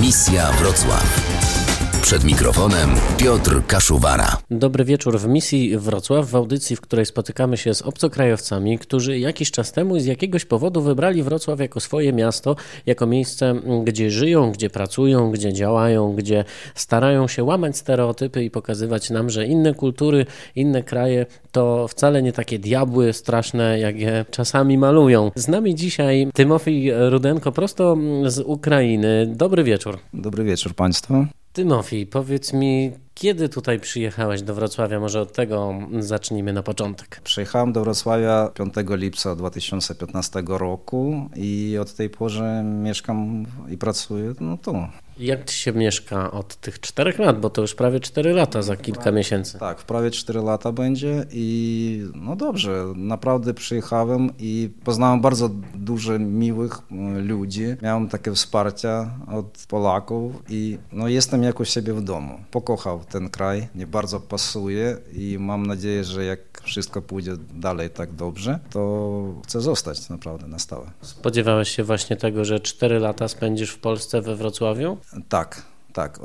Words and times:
Misja 0.00 0.52
Wrocław. 0.52 1.65
Przed 2.02 2.24
mikrofonem 2.24 2.90
Piotr 3.16 3.66
Kaszuwara. 3.66 4.36
Dobry 4.50 4.84
wieczór 4.84 5.18
w 5.18 5.28
misji 5.28 5.78
Wrocław, 5.78 6.30
w 6.30 6.36
audycji, 6.36 6.76
w 6.76 6.80
której 6.80 7.06
spotykamy 7.06 7.56
się 7.56 7.74
z 7.74 7.82
obcokrajowcami, 7.82 8.78
którzy 8.78 9.18
jakiś 9.18 9.50
czas 9.50 9.72
temu 9.72 9.98
z 9.98 10.04
jakiegoś 10.04 10.44
powodu 10.44 10.82
wybrali 10.82 11.22
Wrocław 11.22 11.60
jako 11.60 11.80
swoje 11.80 12.12
miasto, 12.12 12.56
jako 12.86 13.06
miejsce, 13.06 13.54
gdzie 13.84 14.10
żyją, 14.10 14.52
gdzie 14.52 14.70
pracują, 14.70 15.30
gdzie 15.30 15.52
działają, 15.52 16.12
gdzie 16.12 16.44
starają 16.74 17.28
się 17.28 17.44
łamać 17.44 17.76
stereotypy 17.76 18.44
i 18.44 18.50
pokazywać 18.50 19.10
nam, 19.10 19.30
że 19.30 19.46
inne 19.46 19.74
kultury, 19.74 20.26
inne 20.56 20.82
kraje 20.82 21.26
to 21.52 21.88
wcale 21.88 22.22
nie 22.22 22.32
takie 22.32 22.58
diabły 22.58 23.12
straszne, 23.12 23.78
jak 23.78 23.98
je 23.98 24.24
czasami 24.30 24.78
malują. 24.78 25.30
Z 25.34 25.48
nami 25.48 25.74
dzisiaj 25.74 26.28
Tymofij 26.34 26.92
Rudenko 27.10 27.52
prosto 27.52 27.96
z 28.26 28.38
Ukrainy. 28.38 29.32
Dobry 29.36 29.64
wieczór. 29.64 29.98
Dobry 30.14 30.44
wieczór 30.44 30.74
Państwu. 30.74 31.26
Tymofij, 31.56 32.06
powiedz 32.06 32.52
mi, 32.52 32.92
kiedy 33.14 33.48
tutaj 33.48 33.80
przyjechałeś 33.80 34.42
do 34.42 34.54
Wrocławia? 34.54 35.00
Może 35.00 35.20
od 35.20 35.32
tego 35.32 35.74
zacznijmy 35.98 36.52
na 36.52 36.62
początek. 36.62 37.20
Przyjechałem 37.24 37.72
do 37.72 37.80
Wrocławia 37.84 38.50
5 38.54 38.74
lipca 38.90 39.36
2015 39.36 40.42
roku 40.46 41.30
i 41.36 41.78
od 41.80 41.94
tej 41.94 42.10
pory 42.10 42.62
mieszkam 42.82 43.46
i 43.68 43.78
pracuję 43.78 44.34
no 44.40 44.56
tu. 44.58 44.74
Jak 45.18 45.44
ci 45.44 45.58
się 45.58 45.72
mieszka 45.72 46.30
od 46.30 46.56
tych 46.56 46.80
czterech 46.80 47.18
lat, 47.18 47.40
bo 47.40 47.50
to 47.50 47.62
już 47.62 47.74
prawie 47.74 48.00
cztery 48.00 48.32
lata 48.32 48.62
za 48.62 48.76
kilka 48.76 49.10
miesięcy. 49.12 49.58
Tak, 49.58 49.78
prawie 49.78 50.10
cztery 50.10 50.42
lata 50.42 50.72
będzie 50.72 51.26
i 51.30 52.04
no 52.14 52.36
dobrze, 52.36 52.84
naprawdę 52.96 53.54
przyjechałem 53.54 54.30
i 54.38 54.70
poznałem 54.84 55.20
bardzo 55.20 55.50
dużo 55.74 56.18
miłych 56.18 56.78
ludzi. 57.22 57.64
Miałem 57.82 58.08
takie 58.08 58.32
wsparcie 58.32 58.90
od 59.32 59.66
Polaków 59.68 60.32
i 60.48 60.78
no 60.92 61.08
jestem 61.08 61.42
jak 61.42 61.60
u 61.60 61.64
siebie 61.64 61.94
w 61.94 62.02
domu. 62.02 62.40
Pokochał 62.50 63.00
ten 63.10 63.30
kraj, 63.30 63.68
nie 63.74 63.86
bardzo 63.86 64.20
pasuje 64.20 64.96
i 65.12 65.36
mam 65.40 65.66
nadzieję, 65.66 66.04
że 66.04 66.24
jak 66.24 66.40
wszystko 66.62 67.02
pójdzie 67.02 67.32
dalej 67.54 67.90
tak 67.90 68.12
dobrze, 68.12 68.58
to 68.70 69.34
chcę 69.44 69.60
zostać 69.60 70.08
naprawdę 70.08 70.46
na 70.46 70.58
stałe. 70.58 70.90
Spodziewałeś 71.00 71.68
się 71.68 71.84
właśnie 71.84 72.16
tego, 72.16 72.44
że 72.44 72.60
cztery 72.60 72.98
lata 72.98 73.28
spędzisz 73.28 73.70
w 73.70 73.78
Polsce, 73.78 74.22
we 74.22 74.36
Wrocławiu? 74.36 74.98
Tak, 75.28 75.62
tak, 75.92 76.20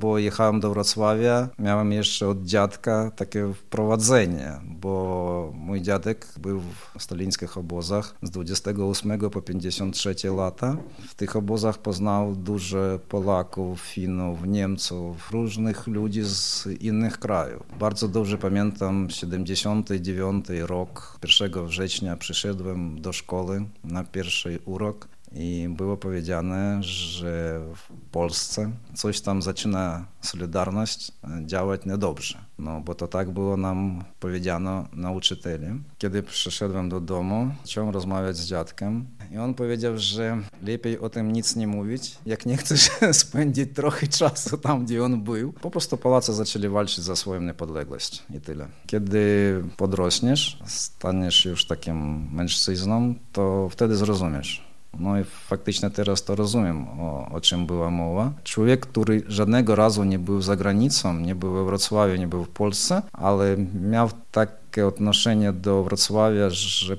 bo 0.00 0.18
jechałem 0.18 0.60
do 0.60 0.70
Wrocławia, 0.70 1.48
miałem 1.58 1.92
jeszcze 1.92 2.28
od 2.28 2.42
dziadka 2.42 3.10
takie 3.16 3.54
wprowadzenie, 3.54 4.52
bo 4.64 5.52
mój 5.54 5.82
dziadek 5.82 6.26
był 6.40 6.60
w 6.60 7.02
stalińskich 7.02 7.58
obozach 7.58 8.14
z 8.22 8.30
28 8.30 9.18
po 9.30 9.42
53 9.42 10.14
lata. 10.36 10.76
W 11.08 11.14
tych 11.14 11.36
obozach 11.36 11.78
poznał 11.78 12.36
dużo 12.36 12.78
Polaków, 13.08 13.80
Finów, 13.80 14.38
Niemców, 14.46 15.30
różnych 15.30 15.86
ludzi 15.86 16.22
z 16.24 16.66
innych 16.80 17.18
krajów. 17.18 17.62
Bardzo 17.78 18.08
dobrze 18.08 18.38
pamiętam 18.38 19.10
79 19.10 20.46
rok, 20.66 21.18
1 21.40 21.66
września 21.66 22.16
przyszedłem 22.16 23.00
do 23.00 23.12
szkoły 23.12 23.64
na 23.84 24.04
pierwszy 24.04 24.58
urok 24.64 25.08
i 25.32 25.68
było 25.76 25.96
powiedziane, 25.96 26.82
że 26.82 27.60
w 27.74 28.10
Polsce 28.10 28.70
coś 28.94 29.20
tam 29.20 29.42
zaczyna 29.42 30.06
Solidarność 30.20 31.12
działać 31.46 31.86
niedobrze. 31.86 32.38
No 32.58 32.80
bo 32.80 32.94
to 32.94 33.08
tak 33.08 33.30
było 33.30 33.56
nam 33.56 34.04
powiedziano 34.20 34.88
nauczycieli. 34.92 35.66
Kiedy 35.98 36.22
przyszedłem 36.22 36.88
do 36.88 37.00
domu, 37.00 37.50
chciałem 37.64 37.90
rozmawiać 37.90 38.36
z 38.36 38.46
dziadkiem 38.46 39.06
i 39.32 39.38
on 39.38 39.54
powiedział, 39.54 39.92
że 39.96 40.38
lepiej 40.62 40.98
o 40.98 41.08
tym 41.08 41.32
nic 41.32 41.56
nie 41.56 41.66
mówić, 41.66 42.18
jak 42.26 42.46
nie 42.46 42.56
chcesz 42.56 42.90
spędzić 43.12 43.68
trochę 43.74 44.06
czasu 44.06 44.58
tam, 44.58 44.84
gdzie 44.84 45.04
on 45.04 45.22
był. 45.22 45.52
Po 45.52 45.70
prostu 45.70 45.96
Polacy 45.96 46.32
zaczęli 46.32 46.68
walczyć 46.68 47.04
za 47.04 47.16
swoją 47.16 47.40
niepodległość 47.40 48.22
i 48.34 48.40
tyle. 48.40 48.68
Kiedy 48.86 49.64
podrośniesz, 49.76 50.58
staniesz 50.66 51.44
już 51.44 51.66
takim 51.66 52.28
mężczyzną, 52.32 53.14
to 53.32 53.68
wtedy 53.68 53.96
zrozumiesz, 53.96 54.67
no 54.98 55.20
i 55.20 55.24
faktycznie 55.24 55.90
teraz 55.90 56.24
to 56.24 56.34
rozumiem, 56.34 56.86
o, 57.00 57.28
o, 57.32 57.40
czym 57.40 57.66
była 57.66 57.90
mowa. 57.90 58.32
Człowiek, 58.44 58.80
który 58.80 59.22
żadnego 59.26 59.76
razu 59.76 60.04
nie 60.04 60.18
był 60.18 60.42
za 60.42 60.56
granicą, 60.56 61.20
nie 61.20 61.34
był 61.34 61.52
we 61.52 61.64
Wrocławiu, 61.64 62.16
nie 62.16 62.28
był 62.28 62.44
w 62.44 62.48
Polsce, 62.48 63.02
ale 63.12 63.56
miał 63.90 64.10
takie 64.32 64.86
odnoszenie 64.86 65.52
do 65.52 65.82
Wrocławia, 65.84 66.50
że 66.50 66.96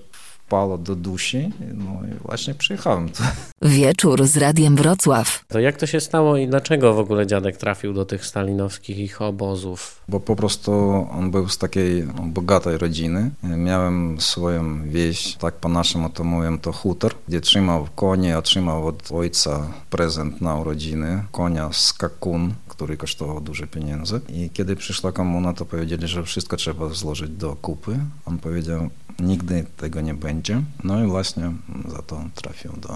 wpało 0.50 0.78
do 0.78 0.96
dusi, 0.96 1.52
no 1.74 2.02
i 2.08 2.28
właśnie 2.28 2.54
przyjechałem 2.54 3.10
tu. 3.10 3.24
Wieczór 3.62 4.28
z 4.28 4.38
Radiem 4.38 4.76
Wrocław. 4.76 5.46
To 5.48 5.60
jak 5.60 5.78
to 5.78 5.88
się 5.88 6.00
stało 6.00 6.38
i 6.38 6.48
dlaczego 6.48 6.94
w 6.94 7.00
ogóle 7.00 7.28
dziadek 7.28 7.58
trafił 7.58 7.94
do 7.94 8.06
tych 8.06 8.26
stalinowskich 8.26 8.98
ich 8.98 9.22
obozów? 9.22 10.02
Bo 10.08 10.20
po 10.20 10.36
prostu 10.36 10.72
on 11.12 11.32
był 11.32 11.50
z 11.50 11.58
takiej 11.58 12.04
bogatej 12.26 12.78
rodziny. 12.78 13.32
Miałem 13.44 14.22
swoją 14.22 14.90
wieś, 14.90 15.36
tak 15.36 15.56
po 15.56 15.70
naszemu 15.70 16.10
to 16.10 16.24
mówię, 16.24 16.58
to 16.62 16.72
hutor, 16.72 17.14
gdzie 17.28 17.42
trzymał 17.42 17.88
konie, 17.96 18.38
otrzymał 18.38 18.88
od 18.88 19.12
ojca 19.12 19.68
prezent 19.90 20.42
na 20.42 20.56
urodziny, 20.56 21.24
konia 21.32 21.70
skakun, 21.72 22.54
który 22.68 22.98
kosztował 22.98 23.42
duże 23.42 23.68
pieniądze. 23.68 24.20
I 24.30 24.50
kiedy 24.50 24.76
przyszła 24.76 25.12
komuna, 25.12 25.54
to 25.54 25.66
powiedzieli, 25.66 26.08
że 26.08 26.24
wszystko 26.24 26.58
trzeba 26.58 26.90
złożyć 26.90 27.30
do 27.30 27.56
kupy. 27.62 28.00
On 28.26 28.38
powiedział, 28.38 28.90
nigdy 29.20 29.66
tego 29.78 30.02
nie 30.02 30.14
będzie. 30.14 30.62
No 30.84 31.04
i 31.04 31.08
właśnie 31.08 31.52
za 31.88 32.02
to 32.02 32.24
trafił 32.36 32.72
do 32.72 32.90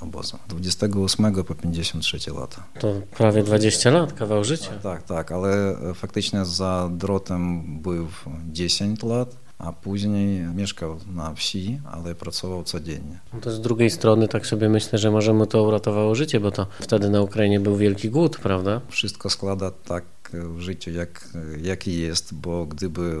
obozu. 0.00 0.38
28 0.48 1.44
po 1.44 1.54
53 1.54 2.32
lata. 2.32 2.62
To 2.80 2.94
prawie 3.16 3.42
20 3.42 3.90
lat, 3.90 4.12
kawał 4.12 4.44
życia. 4.44 4.70
Tak, 4.82 5.02
tak, 5.02 5.32
ale 5.32 5.76
faktycznie 5.94 6.44
za 6.44 6.90
drotem 6.92 7.62
był 7.80 8.06
10 8.52 9.02
lat 9.02 9.36
a 9.58 9.72
później 9.72 10.40
mieszkał 10.54 10.96
na 11.14 11.34
wsi, 11.34 11.80
ale 11.92 12.14
pracował 12.14 12.64
codziennie. 12.64 13.18
No 13.34 13.40
to 13.40 13.50
z 13.50 13.60
drugiej 13.60 13.90
strony 13.90 14.28
tak 14.28 14.46
sobie 14.46 14.68
myślę, 14.68 14.98
że 14.98 15.10
może 15.10 15.32
mu 15.32 15.46
to 15.46 15.62
uratowało 15.62 16.14
życie, 16.14 16.40
bo 16.40 16.50
to 16.50 16.66
wtedy 16.80 17.10
na 17.10 17.22
Ukrainie 17.22 17.60
był 17.60 17.76
wielki 17.76 18.10
głód, 18.10 18.38
prawda? 18.38 18.80
Wszystko 18.88 19.30
składa 19.30 19.70
tak 19.70 20.04
w 20.32 20.60
życiu, 20.60 20.90
jak, 20.90 21.28
jaki 21.62 21.98
jest, 21.98 22.34
bo 22.34 22.66
gdyby 22.66 23.16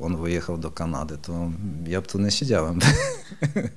on 0.00 0.16
wyjechał 0.22 0.58
do 0.58 0.70
Kanady, 0.70 1.18
to 1.18 1.50
ja 1.86 2.02
tu 2.02 2.18
nie 2.18 2.30
siedziałem. 2.30 2.78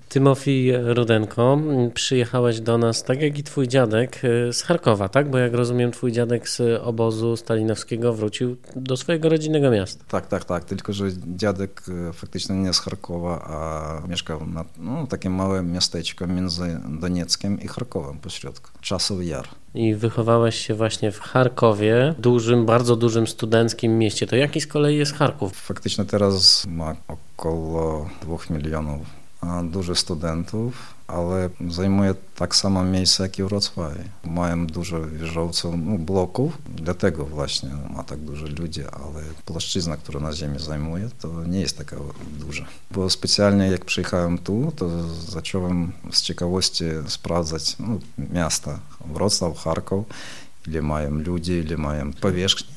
Tymofij 0.09 0.73
Rudenko, 0.83 1.59
przyjechałeś 1.93 2.59
do 2.59 2.77
nas, 2.77 3.03
tak 3.03 3.21
jak 3.21 3.37
i 3.39 3.43
twój 3.43 3.67
dziadek, 3.67 4.21
z 4.51 4.61
Charkowa, 4.61 5.09
tak? 5.09 5.29
Bo 5.29 5.37
jak 5.37 5.53
rozumiem, 5.53 5.91
twój 5.91 6.11
dziadek 6.11 6.49
z 6.49 6.81
obozu 6.83 7.37
stalinowskiego 7.37 8.13
wrócił 8.13 8.57
do 8.75 8.97
swojego 8.97 9.29
rodzinnego 9.29 9.71
miasta. 9.71 10.05
Tak, 10.07 10.27
tak, 10.27 10.45
tak, 10.45 10.63
tylko 10.63 10.93
że 10.93 11.05
dziadek 11.35 11.83
faktycznie 12.13 12.55
nie 12.55 12.73
z 12.73 12.79
Charkowa, 12.79 13.45
a 13.47 14.07
mieszkał 14.07 14.47
na 14.47 14.65
no, 14.77 15.07
takim 15.07 15.33
małym 15.33 15.71
miasteczku 15.71 16.27
między 16.27 16.79
Donieckiem 16.99 17.61
i 17.61 17.67
Charkowem 17.67 18.17
pośrodku, 18.17 18.69
Czasowy 18.81 19.25
Jar 19.25 19.47
i 19.75 19.95
wychowałeś 19.95 20.55
się 20.55 20.73
właśnie 20.73 21.11
w 21.11 21.19
Charkowie, 21.19 22.15
dużym, 22.19 22.65
bardzo 22.65 22.95
dużym 22.95 23.27
studenckim 23.27 23.97
mieście. 23.97 24.27
To 24.27 24.35
jaki 24.35 24.61
z 24.61 24.67
kolei 24.67 24.97
jest 24.97 25.13
Charków? 25.13 25.53
Faktycznie 25.53 26.05
teraz 26.05 26.65
ma 26.67 26.95
około 27.07 28.09
2 28.21 28.37
milionów 28.49 29.22
dużo 29.71 29.95
studentów, 29.95 30.93
ale 31.07 31.49
zajmuje 31.69 32.15
tak 32.35 32.55
samo 32.55 32.83
miejsce 32.83 33.23
jak 33.23 33.39
i 33.39 33.43
Wrocławiu. 33.43 34.03
Mają 34.23 34.67
dużo 34.67 35.07
wieżowców, 35.07 35.75
no, 35.77 35.97
bloków, 35.97 36.57
dlatego 36.75 37.25
właśnie 37.25 37.69
ma 37.95 38.03
tak 38.03 38.19
dużo 38.19 38.45
ludzi, 38.45 38.81
ale 38.81 39.23
płaszczyzna, 39.45 39.97
która 39.97 40.19
na 40.19 40.33
ziemi 40.33 40.59
zajmuje, 40.59 41.09
to 41.19 41.43
nie 41.43 41.59
jest 41.59 41.77
taka 41.77 41.95
duża. 42.39 42.65
Bo 42.91 43.09
specjalnie 43.09 43.67
jak 43.67 43.85
przyjechałem 43.85 44.37
tu, 44.37 44.73
to 44.75 45.07
zacząłem 45.13 45.91
z 46.11 46.21
ciekawości 46.21 46.83
sprawdzać 47.07 47.75
no, 47.79 47.99
miasta 48.33 48.79
Wrocław, 49.05 49.57
Charków, 49.57 50.05
ile 50.67 50.81
mają 50.81 51.11
ludzi, 51.11 51.51
ile 51.51 51.77
mają 51.77 52.13
powierzchni 52.13 52.73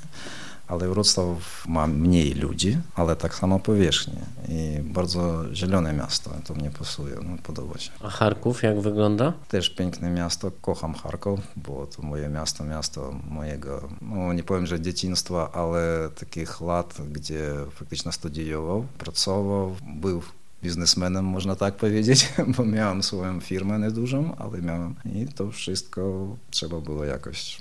ale 0.68 0.88
Wrocław 0.88 1.66
ma 1.68 1.86
mniej 1.86 2.34
ludzi, 2.34 2.78
ale 2.94 3.16
tak 3.16 3.34
samo 3.34 3.58
powierzchnię 3.58 4.20
i 4.48 4.82
bardzo 4.82 5.54
zielone 5.54 5.92
miasto, 5.92 6.30
to 6.44 6.54
mnie 6.54 6.70
pasuje, 6.70 7.14
no, 7.14 7.36
podoba 7.42 7.78
się. 7.78 7.90
A 8.00 8.10
Charków 8.10 8.62
jak 8.62 8.80
wygląda? 8.80 9.32
Też 9.48 9.70
piękne 9.70 10.10
miasto, 10.10 10.50
kocham 10.60 10.94
Charków, 10.94 11.40
bo 11.56 11.86
to 11.86 12.02
moje 12.02 12.28
miasto, 12.28 12.64
miasto 12.64 13.14
mojego, 13.30 13.88
no 14.02 14.32
nie 14.32 14.42
powiem, 14.42 14.66
że 14.66 14.80
dzieciństwa, 14.80 15.52
ale 15.52 16.10
takich 16.20 16.60
lat, 16.60 16.98
gdzie 17.12 17.54
faktycznie 17.70 18.12
studiował, 18.12 18.86
pracował, 18.98 19.76
był 19.86 20.22
biznesmenem, 20.62 21.24
można 21.24 21.56
tak 21.56 21.74
powiedzieć, 21.74 22.32
bo 22.56 22.64
miałem 22.64 23.02
swoją 23.02 23.40
firmę 23.40 23.78
niedużą, 23.78 24.36
ale 24.38 24.62
miałem 24.62 24.94
i 25.14 25.26
to 25.26 25.50
wszystko 25.50 26.26
trzeba 26.50 26.80
było 26.80 27.04
jakoś 27.04 27.58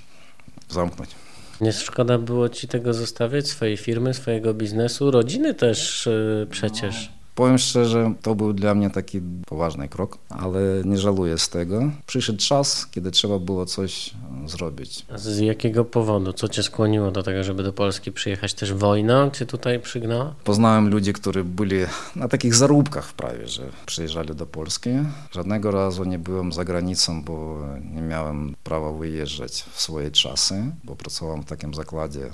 zamknąć. 0.68 1.10
Nie 1.60 1.72
szkoda 1.72 2.18
było 2.18 2.48
ci 2.48 2.68
tego 2.68 2.94
zostawiać, 2.94 3.48
swojej 3.48 3.76
firmy, 3.76 4.14
swojego 4.14 4.54
biznesu, 4.54 5.10
rodziny 5.10 5.54
też 5.54 6.06
yy, 6.06 6.46
przecież. 6.50 7.15
Powiem 7.36 7.58
szczerze, 7.58 8.14
to 8.22 8.34
był 8.34 8.52
dla 8.52 8.74
mnie 8.74 8.90
taki 8.90 9.20
poważny 9.46 9.88
krok, 9.88 10.18
ale 10.28 10.60
nie 10.84 10.98
żaluję 10.98 11.38
z 11.38 11.48
tego. 11.48 11.90
Przyszedł 12.06 12.38
czas, 12.38 12.86
kiedy 12.90 13.10
trzeba 13.10 13.38
było 13.38 13.66
coś 13.66 14.14
zrobić. 14.46 15.06
A 15.14 15.18
z 15.18 15.38
jakiego 15.38 15.84
powodu? 15.84 16.32
Co 16.32 16.48
cię 16.48 16.62
skłoniło 16.62 17.10
do 17.10 17.22
tego, 17.22 17.44
żeby 17.44 17.62
do 17.62 17.72
Polski 17.72 18.12
przyjechać? 18.12 18.54
Też 18.54 18.72
wojna 18.72 19.30
cię 19.30 19.46
tutaj 19.46 19.80
przygnała? 19.80 20.34
Poznałem 20.44 20.88
ludzi, 20.90 21.12
którzy 21.12 21.44
byli 21.44 21.76
na 22.16 22.28
takich 22.28 22.54
zaróbkach 22.54 23.12
prawie, 23.12 23.48
że 23.48 23.62
przyjeżdżali 23.86 24.34
do 24.34 24.46
Polski. 24.46 24.90
Żadnego 25.30 25.70
razu 25.70 26.04
nie 26.04 26.18
byłem 26.18 26.52
za 26.52 26.64
granicą, 26.64 27.22
bo 27.22 27.58
nie 27.94 28.02
miałem 28.02 28.54
prawa 28.64 28.92
wyjeżdżać 28.92 29.64
w 29.72 29.80
swoje 29.80 30.10
czasy, 30.10 30.64
bo 30.84 30.96
pracowałem 30.96 31.42
w 31.42 31.46
takim 31.46 31.74
zakładzie, 31.74 32.30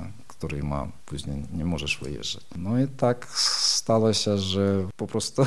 wyjeżdżać. 1.98 2.44
No 2.56 2.80
i 2.80 2.88
tak 2.88 3.26
stało 3.36 4.12
się, 4.12 4.38
że 4.38 4.88
po 4.96 5.06
prostu 5.06 5.46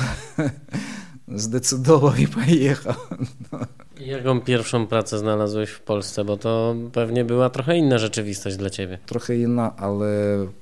zdecydował 1.28 2.14
i 2.14 2.28
pojechał. 2.28 2.94
No. 3.52 3.58
Jaką 4.00 4.40
pierwszą 4.40 4.86
pracę 4.86 5.18
znalazłeś 5.18 5.70
w 5.70 5.80
Polsce? 5.80 6.24
Bo 6.24 6.36
to 6.36 6.74
pewnie 6.92 7.24
była 7.24 7.50
trochę 7.50 7.76
inna 7.76 7.98
rzeczywistość 7.98 8.56
dla 8.56 8.70
ciebie. 8.70 8.98
Trochę 9.06 9.36
inna, 9.36 9.76
ale 9.76 10.06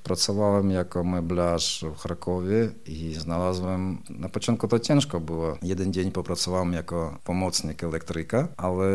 pracowałem 0.03 0.71
jako 0.71 1.05
meblarz 1.05 1.85
w 1.95 1.99
Charkowie 1.99 2.69
i 2.87 3.15
znalazłem, 3.15 3.99
na 4.11 4.29
początku 4.29 4.69
to 4.69 4.79
ciężko 4.79 5.21
było. 5.21 5.59
Jeden 5.63 5.93
dzień 5.93 6.13
popracowałem 6.13 6.73
jako 6.73 7.19
pomocnik 7.25 7.85
elektryka, 7.85 8.49
ale 8.57 8.87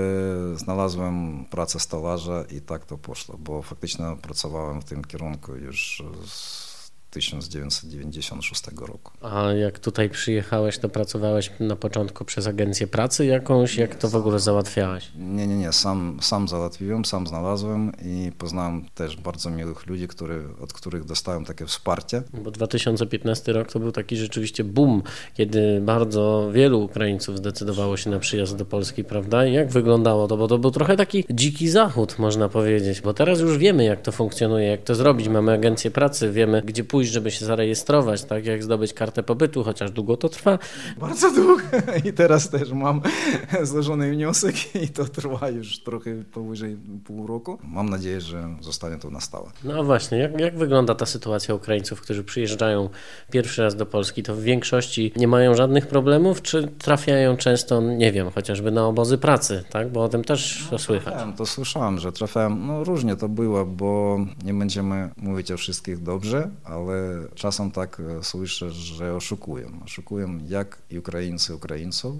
znalazłem 0.55 1.45
pracę 1.49 1.79
stolarza 1.79 2.43
i 2.51 2.61
tak 2.61 2.85
to 2.85 2.97
poszło, 2.97 3.37
bo 3.37 3.61
faktycznie 3.61 4.05
pracowałem 4.21 4.81
w 4.81 4.85
tym 4.85 5.03
kierunku 5.03 5.55
już 5.55 6.03
z 6.25 6.68
1996 7.09 8.63
roku. 8.81 9.11
A 9.21 9.51
jak 9.51 9.79
tutaj 9.79 10.09
przyjechałeś, 10.09 10.77
to 10.77 10.89
pracowałeś 10.89 11.51
na 11.59 11.75
początku 11.75 12.25
przez 12.25 12.47
agencję 12.47 12.87
pracy 12.87 13.25
jakąś? 13.25 13.75
Jak 13.75 13.95
to 13.95 14.09
w 14.09 14.15
ogóle 14.15 14.39
załatwiałeś? 14.39 15.11
Nie, 15.15 15.47
nie, 15.47 15.57
nie. 15.57 15.73
Sam, 15.73 16.17
sam 16.21 16.47
załatwiłem, 16.47 17.05
sam 17.05 17.27
znalazłem 17.27 17.91
i 18.05 18.31
poznałem 18.37 18.85
też 18.95 19.17
bardzo 19.17 19.49
miłych 19.49 19.87
ludzi, 19.87 20.07
który, 20.07 20.43
od 20.61 20.73
których 20.73 21.05
dostałem 21.05 21.45
takie 21.45 21.65
wsparcie. 21.65 22.23
Bo 22.33 22.51
2015 22.51 23.53
rok 23.53 23.71
to 23.71 23.79
był 23.79 23.91
taki 23.91 24.17
rzeczywiście 24.17 24.63
boom, 24.63 25.03
kiedy 25.33 25.81
bardzo 25.81 26.49
wielu 26.53 26.83
Ukraińców 26.83 27.37
zdecydowało 27.37 27.97
się 27.97 28.09
na 28.09 28.19
przyjazd 28.19 28.55
do 28.55 28.65
Polski, 28.65 29.03
prawda? 29.03 29.45
I 29.45 29.53
jak 29.53 29.69
wyglądało 29.69 30.27
to? 30.27 30.37
Bo 30.37 30.47
to 30.47 30.57
był 30.57 30.71
trochę 30.71 30.97
taki 30.97 31.25
dziki 31.29 31.69
zachód, 31.69 32.19
można 32.19 32.49
powiedzieć. 32.49 33.01
Bo 33.01 33.13
teraz 33.13 33.39
już 33.39 33.57
wiemy, 33.57 33.83
jak 33.83 34.01
to 34.01 34.11
funkcjonuje, 34.11 34.67
jak 34.67 34.83
to 34.83 34.95
zrobić. 34.95 35.27
Mamy 35.27 35.51
agencję 35.51 35.91
pracy, 35.91 36.31
wiemy, 36.31 36.61
gdzie 36.65 36.83
pójść 36.83 36.98
pójść, 36.99 37.11
żeby 37.11 37.31
się 37.31 37.45
zarejestrować, 37.45 38.23
tak 38.23 38.45
jak 38.45 38.63
zdobyć 38.63 38.93
kartę 38.93 39.23
pobytu, 39.23 39.63
chociaż 39.63 39.91
długo 39.91 40.17
to 40.17 40.29
trwa. 40.29 40.59
Bardzo 40.99 41.31
długo 41.31 41.63
i 42.05 42.13
teraz 42.13 42.49
też 42.49 42.71
mam 42.71 43.01
złożony 43.63 44.11
wniosek 44.11 44.75
i 44.75 44.89
to 44.89 45.05
trwa 45.05 45.49
już 45.49 45.79
trochę 45.79 46.23
powyżej 46.31 46.77
pół 47.05 47.27
roku. 47.27 47.57
Mam 47.63 47.89
nadzieję, 47.89 48.21
że 48.21 48.55
zostanie 48.61 48.97
to 48.97 49.09
na 49.09 49.21
stałe. 49.21 49.49
No 49.63 49.83
właśnie, 49.83 50.17
jak, 50.17 50.39
jak 50.39 50.57
wygląda 50.57 50.95
ta 50.95 51.05
sytuacja 51.05 51.55
Ukraińców, 51.55 52.01
którzy 52.01 52.23
przyjeżdżają 52.23 52.89
pierwszy 53.31 53.61
raz 53.61 53.75
do 53.75 53.85
Polski? 53.85 54.23
To 54.23 54.35
w 54.35 54.41
większości 54.41 55.11
nie 55.15 55.27
mają 55.27 55.55
żadnych 55.55 55.87
problemów, 55.87 56.41
czy 56.41 56.67
trafiają 56.67 57.37
często, 57.37 57.81
nie 57.81 58.11
wiem, 58.11 58.29
chociażby 58.31 58.71
na 58.71 58.87
obozy 58.87 59.17
pracy, 59.17 59.63
tak? 59.69 59.91
Bo 59.91 60.03
o 60.03 60.09
tym 60.09 60.23
też 60.23 60.67
no, 60.71 60.77
słychać. 60.77 61.05
Trafiałem, 61.05 61.33
to 61.33 61.45
słyszałem, 61.45 61.99
że 61.99 62.11
trafiałem, 62.11 62.67
no 62.67 62.83
różnie 62.83 63.15
to 63.15 63.29
było, 63.29 63.65
bo 63.65 64.19
nie 64.45 64.53
będziemy 64.53 65.09
mówić 65.17 65.51
o 65.51 65.57
wszystkich 65.57 66.03
dobrze, 66.03 66.49
ale 66.63 66.88
ale 66.89 67.27
czasem 67.35 67.71
tak 67.71 68.01
słyszę, 68.21 68.71
że 68.71 69.15
oszukują. 69.15 69.79
Oszukują 69.85 70.39
jak 70.47 70.77
i 70.89 70.99
Ukraińcy 70.99 71.55
Ukraińców, 71.55 72.17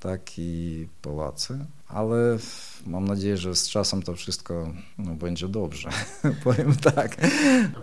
tak 0.00 0.38
i 0.38 0.88
Polacy, 1.02 1.66
ale 1.88 2.38
mam 2.86 3.04
nadzieję, 3.04 3.36
że 3.36 3.54
z 3.54 3.68
czasem 3.68 4.02
to 4.02 4.14
wszystko 4.14 4.72
no, 4.98 5.14
będzie 5.14 5.48
dobrze. 5.48 5.88
Powiem 6.44 6.74
tak. 6.74 7.16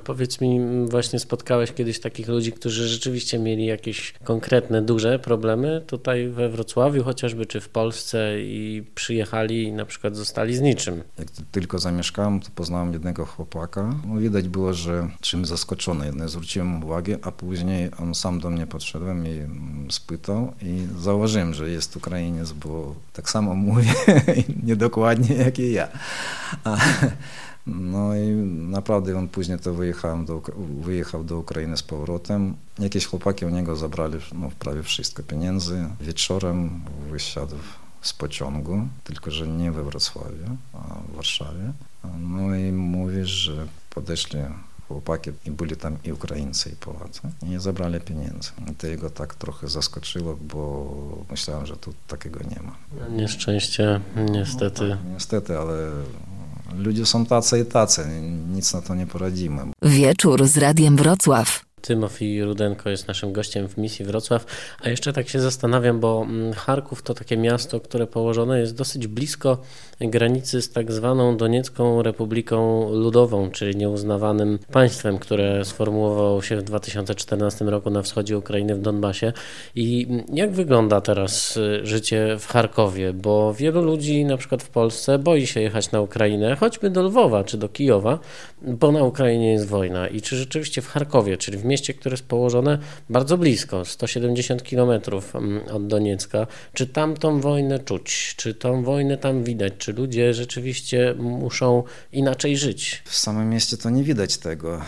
Powiedz 0.03 0.41
mi, 0.41 0.59
właśnie 0.89 1.19
spotkałeś 1.19 1.71
kiedyś 1.71 1.99
takich 1.99 2.27
ludzi, 2.27 2.51
którzy 2.51 2.87
rzeczywiście 2.87 3.39
mieli 3.39 3.65
jakieś 3.65 4.13
konkretne, 4.23 4.81
duże 4.81 5.19
problemy 5.19 5.83
tutaj 5.87 6.29
we 6.29 6.49
Wrocławiu 6.49 7.03
chociażby, 7.03 7.45
czy 7.45 7.61
w 7.61 7.69
Polsce 7.69 8.41
i 8.41 8.83
przyjechali 8.95 9.63
i 9.63 9.71
na 9.71 9.85
przykład 9.85 10.15
zostali 10.15 10.55
z 10.55 10.61
niczym? 10.61 11.03
Jak 11.19 11.27
tylko 11.51 11.79
zamieszkałem, 11.79 12.39
to 12.39 12.49
poznałem 12.55 12.93
jednego 12.93 13.25
chłopaka. 13.25 13.95
No, 14.07 14.19
widać 14.19 14.49
było, 14.49 14.73
że 14.73 15.09
czym 15.21 15.45
zaskoczony. 15.45 16.11
Nie 16.15 16.27
zwróciłem 16.27 16.83
uwagi, 16.83 17.15
a 17.21 17.31
później 17.31 17.89
on 17.99 18.15
sam 18.15 18.39
do 18.39 18.49
mnie 18.49 18.67
podszedł 18.67 19.05
i 19.05 19.91
spytał 19.91 20.53
i 20.61 20.87
zauważyłem, 20.99 21.53
że 21.53 21.69
jest 21.69 21.95
Ukrainiec, 21.95 22.51
bo 22.51 22.95
tak 23.13 23.29
samo 23.29 23.55
mówię, 23.55 23.92
niedokładnie 24.63 25.35
jak 25.35 25.59
i 25.59 25.71
ja. 25.71 25.87
No 27.67 28.15
i 28.15 28.27
naprawdę 28.69 29.17
on 29.17 29.27
później 29.27 29.59
to 29.59 29.73
wyjechał 29.73 30.23
do, 30.25 30.41
wyjechał 30.81 31.23
do 31.23 31.37
Ukrainy 31.37 31.77
z 31.77 31.83
powrotem. 31.83 32.55
Jakieś 32.79 33.05
chłopaki 33.05 33.45
u 33.45 33.49
niego 33.49 33.75
zabrali 33.75 34.19
no, 34.33 34.51
prawie 34.59 34.83
wszystko 34.83 35.23
pieniędzy. 35.23 35.85
Wieczorem 36.01 36.81
wysiadł 37.09 37.55
z 38.01 38.13
pociągu, 38.13 38.87
tylko 39.03 39.31
że 39.31 39.47
nie 39.47 39.71
we 39.71 39.83
Wrocławiu, 39.83 40.57
a 40.73 40.77
w 41.11 41.15
Warszawie. 41.15 41.73
No 42.19 42.55
i 42.55 42.71
mówi, 42.71 43.25
że 43.25 43.67
podeszli 43.89 44.39
chłopaki 44.93 45.31
i 45.45 45.51
byli 45.51 45.75
tam 45.75 45.97
i 46.03 46.11
Ukraińcy, 46.11 46.69
i 46.69 46.75
Polacy. 46.75 47.21
I 47.51 47.59
zabrali 47.59 47.99
pieniądze. 47.99 48.51
I 48.71 48.75
to 48.75 48.87
jego 48.87 49.09
tak 49.09 49.35
trochę 49.35 49.67
zaskoczyło, 49.67 50.37
bo 50.41 50.87
myślałem, 51.31 51.65
że 51.65 51.77
tu 51.77 51.93
takiego 52.07 52.39
nie 52.39 52.59
ma. 52.61 52.75
Nieszczęście, 53.09 53.99
niestety. 54.31 54.83
No, 54.83 54.95
tak, 54.95 55.05
niestety, 55.13 55.57
ale 55.57 55.91
ludzie 56.77 57.05
są 57.05 57.25
tacy 57.25 57.59
i 57.59 57.65
tacy. 57.65 58.05
Nic 58.53 58.73
na 58.73 58.81
to 58.81 58.95
nie 58.95 59.07
poradzimy. 59.07 59.61
Wieczór 59.81 60.47
z 60.47 60.57
Radiem 60.57 60.97
Wrocław. 60.97 61.65
Tymofij 61.87 62.43
Rudenko 62.43 62.89
jest 62.89 63.07
naszym 63.07 63.33
gościem 63.33 63.67
w 63.67 63.77
misji 63.77 64.05
Wrocław. 64.05 64.45
A 64.81 64.89
jeszcze 64.89 65.13
tak 65.13 65.29
się 65.29 65.39
zastanawiam, 65.39 65.99
bo 65.99 66.21
mm, 66.21 66.53
Charków 66.53 67.01
to 67.01 67.13
takie 67.13 67.37
miasto, 67.37 67.79
które 67.79 68.07
położone 68.07 68.59
jest 68.59 68.75
dosyć 68.75 69.07
blisko 69.07 69.57
granicy 70.01 70.61
z 70.61 70.71
tak 70.71 70.91
zwaną 70.91 71.37
Doniecką 71.37 72.01
Republiką 72.01 72.89
Ludową, 72.89 73.51
czyli 73.51 73.75
nieuznawanym 73.75 74.59
państwem, 74.71 75.17
które 75.17 75.65
sformułowało 75.65 76.41
się 76.41 76.57
w 76.57 76.63
2014 76.63 77.65
roku 77.65 77.89
na 77.89 78.01
wschodzie 78.01 78.37
Ukrainy 78.37 78.75
w 78.75 78.81
Donbasie. 78.81 79.33
I 79.75 80.07
mm, 80.09 80.23
jak 80.33 80.51
wygląda 80.51 81.01
teraz 81.01 81.57
y, 81.57 81.79
życie 81.83 82.35
w 82.39 82.47
Charkowie? 82.47 83.13
Bo 83.13 83.53
wielu 83.53 83.81
ludzi, 83.81 84.25
na 84.25 84.37
przykład 84.37 84.63
w 84.63 84.69
Polsce, 84.69 85.19
boi 85.19 85.47
się 85.47 85.61
jechać 85.61 85.91
na 85.91 86.01
Ukrainę, 86.01 86.55
choćby 86.55 86.89
do 86.89 87.03
Lwowa 87.03 87.43
czy 87.43 87.57
do 87.57 87.69
Kijowa, 87.69 88.19
bo 88.61 88.91
na 88.91 89.03
Ukrainie 89.03 89.51
jest 89.51 89.67
wojna. 89.67 90.07
I 90.07 90.21
czy 90.21 90.35
rzeczywiście 90.35 90.81
w 90.81 90.87
Charkowie, 90.87 91.37
czyli 91.37 91.57
w 91.57 91.65
mieście, 91.65 91.72
które 91.81 92.13
jest 92.13 92.25
położone 92.25 92.79
bardzo 93.09 93.37
blisko, 93.37 93.85
170 93.85 94.63
kilometrów 94.63 95.35
mm, 95.35 95.67
od 95.71 95.87
Doniecka. 95.87 96.47
Czy 96.73 96.87
tam 96.87 97.17
tą 97.17 97.41
wojnę 97.41 97.79
czuć? 97.79 98.33
Czy 98.37 98.53
tą 98.53 98.83
wojnę 98.83 99.17
tam 99.17 99.43
widać? 99.43 99.73
Czy 99.77 99.93
ludzie 99.93 100.33
rzeczywiście 100.33 101.15
muszą 101.19 101.83
inaczej 102.11 102.57
żyć? 102.57 103.03
W 103.05 103.15
samym 103.15 103.49
mieście 103.49 103.77
to 103.77 103.89
nie 103.89 104.03
widać 104.03 104.37
tego. 104.37 104.81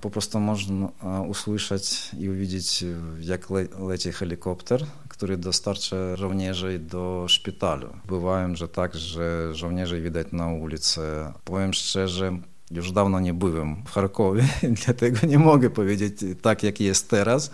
Po 0.00 0.10
prostu 0.10 0.40
można 0.40 0.88
usłyszeć 1.28 2.10
i 2.18 2.28
uwidzieć, 2.28 2.84
jak 3.20 3.50
le 3.50 3.64
leci 3.88 4.12
helikopter, 4.12 4.84
który 5.08 5.36
dostarcza 5.36 6.16
żołnierzy 6.16 6.78
do 6.78 7.24
szpitalu. 7.28 7.88
Bywają, 8.08 8.56
że 8.56 8.68
tak, 8.68 8.94
że 8.94 9.54
żołnierzy 9.54 10.00
widać 10.00 10.26
na 10.32 10.48
ulicy. 10.48 11.00
Powiem 11.44 11.72
szczerze, 11.72 12.38
już 12.70 12.92
dawno 12.92 13.20
nie 13.20 13.34
byłem 13.34 13.84
w 13.84 13.90
Charkowie, 13.90 14.44
dlatego 14.84 15.26
nie 15.26 15.38
mogę 15.38 15.70
powiedzieć 15.70 16.24
tak, 16.42 16.62
jak 16.62 16.80
jest 16.80 17.10
teraz, 17.10 17.50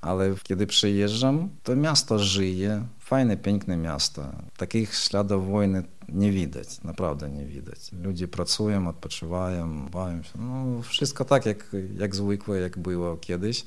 ale 0.00 0.34
kiedy 0.42 0.66
przyjeżdżam, 0.66 1.48
to 1.62 1.76
miasto 1.76 2.18
żyje, 2.18 2.86
fajne, 2.98 3.36
piękne 3.36 3.76
miasto. 3.76 4.22
Takich 4.56 4.94
śladów 4.94 5.50
wojny 5.50 5.82
nie 6.08 6.32
widać, 6.32 6.82
naprawdę 6.82 7.30
nie 7.30 7.44
widać. 7.44 7.78
Ludzie 8.02 8.28
pracują, 8.28 8.88
odpoczywają, 8.88 9.88
bawią 9.88 10.22
się. 10.22 10.38
No, 10.38 10.82
wszystko 10.82 11.24
tak, 11.24 11.46
jak, 11.46 11.76
jak 11.98 12.14
zwykłe, 12.14 12.60
jak 12.60 12.78
było 12.78 13.16
kiedyś 13.16 13.64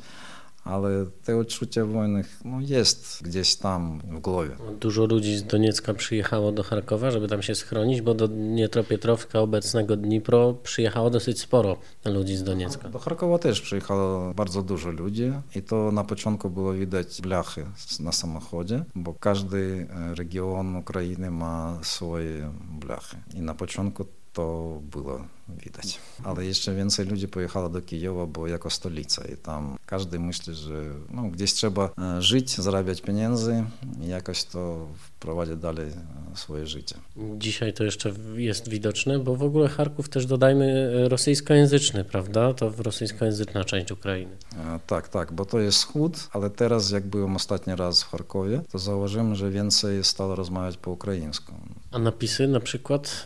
ale 0.69 1.05
te 1.23 1.37
odczucie 1.37 1.85
wojny 1.85 2.23
no, 2.45 2.61
jest 2.61 3.19
gdzieś 3.23 3.55
tam 3.55 4.01
w 4.11 4.19
głowie. 4.19 4.51
Dużo 4.79 5.05
ludzi 5.05 5.37
z 5.37 5.43
Doniecka 5.43 5.93
przyjechało 5.93 6.51
do 6.51 6.63
Charkowa, 6.63 7.11
żeby 7.11 7.27
tam 7.27 7.41
się 7.41 7.55
schronić, 7.55 8.01
bo 8.01 8.13
do 8.13 8.27
Dniepropietrowska, 8.27 9.39
obecnego 9.39 9.97
Dnipro, 9.97 10.53
przyjechało 10.53 11.09
dosyć 11.09 11.39
sporo 11.39 11.77
ludzi 12.05 12.35
z 12.35 12.43
Doniecka. 12.43 12.89
Do 12.89 12.99
Charkowa 12.99 13.37
też 13.37 13.61
przyjechało 13.61 14.33
bardzo 14.33 14.63
dużo 14.63 14.91
ludzi 14.91 15.31
i 15.55 15.61
to 15.61 15.91
na 15.91 16.03
początku 16.03 16.49
było 16.49 16.73
widać 16.73 17.21
blachy 17.21 17.65
na 17.99 18.11
samochodzie, 18.11 18.83
bo 18.95 19.13
każdy 19.13 19.87
region 20.15 20.75
Ukrainy 20.75 21.31
ma 21.31 21.79
swoje 21.81 22.51
blachy. 22.79 23.17
I 23.33 23.41
na 23.41 23.53
początku 23.53 24.05
to 24.33 24.79
było 24.91 25.25
widać. 25.49 25.99
Ale 26.23 26.45
jeszcze 26.45 26.75
więcej 26.75 27.05
ludzi 27.05 27.27
pojechało 27.27 27.69
do 27.69 27.81
Kijowa, 27.81 28.25
bo 28.25 28.47
jako 28.47 28.69
stolica 28.69 29.23
i 29.33 29.37
tam 29.37 29.77
każdy 29.85 30.19
myśli, 30.19 30.55
że 30.55 30.83
no, 31.09 31.23
gdzieś 31.23 31.53
trzeba 31.53 31.89
e, 32.17 32.21
żyć, 32.21 32.55
zarabiać 32.55 33.01
pieniędzy 33.01 33.63
i 34.01 34.07
jakoś 34.07 34.43
to 34.43 34.87
wprowadzić 34.97 35.55
dalej 35.55 35.87
e, 35.87 36.37
swoje 36.37 36.67
życie. 36.67 36.95
Dzisiaj 37.37 37.73
to 37.73 37.83
jeszcze 37.83 38.13
jest 38.35 38.69
widoczne, 38.69 39.19
bo 39.19 39.35
w 39.35 39.43
ogóle 39.43 39.67
Charków 39.67 40.09
też 40.09 40.25
dodajmy 40.25 40.89
rosyjskojęzyczny, 41.09 42.03
prawda? 42.03 42.53
To 42.53 42.73
rosyjskojęzyczna 42.77 43.65
część 43.65 43.91
Ukrainy. 43.91 44.37
E, 44.57 44.79
tak, 44.87 45.09
tak, 45.09 45.33
bo 45.33 45.45
to 45.45 45.59
jest 45.59 45.77
wschód, 45.77 46.29
ale 46.31 46.49
teraz 46.49 46.91
jak 46.91 47.07
byłem 47.07 47.35
ostatni 47.35 47.75
raz 47.75 48.03
w 48.03 48.09
Charkowie, 48.09 48.61
to 48.71 48.79
zauważyłem, 48.79 49.35
że 49.35 49.49
więcej 49.49 50.03
stało 50.03 50.35
rozmawiać 50.35 50.77
po 50.77 50.91
ukraińsku. 50.91 51.53
A 51.91 51.99
napisy 51.99 52.47
na 52.47 52.59
przykład, 52.59 53.23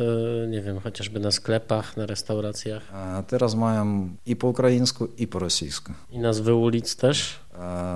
nie 0.48 0.62
wiem, 0.62 0.79
chociażby 0.79 1.20
na 1.20 1.32
sklepach, 1.32 1.98
na 1.98 2.05
restauracjach? 2.05 2.84
Teraz 3.27 3.55
mają 3.55 4.10
i 4.25 4.36
po 4.36 4.48
ukraińsku, 4.48 5.08
i 5.17 5.27
po 5.27 5.39
rosyjsku. 5.39 5.91
I 6.12 6.20
nazwy 6.20 6.53
ulic 6.55 6.96
też? 6.96 7.39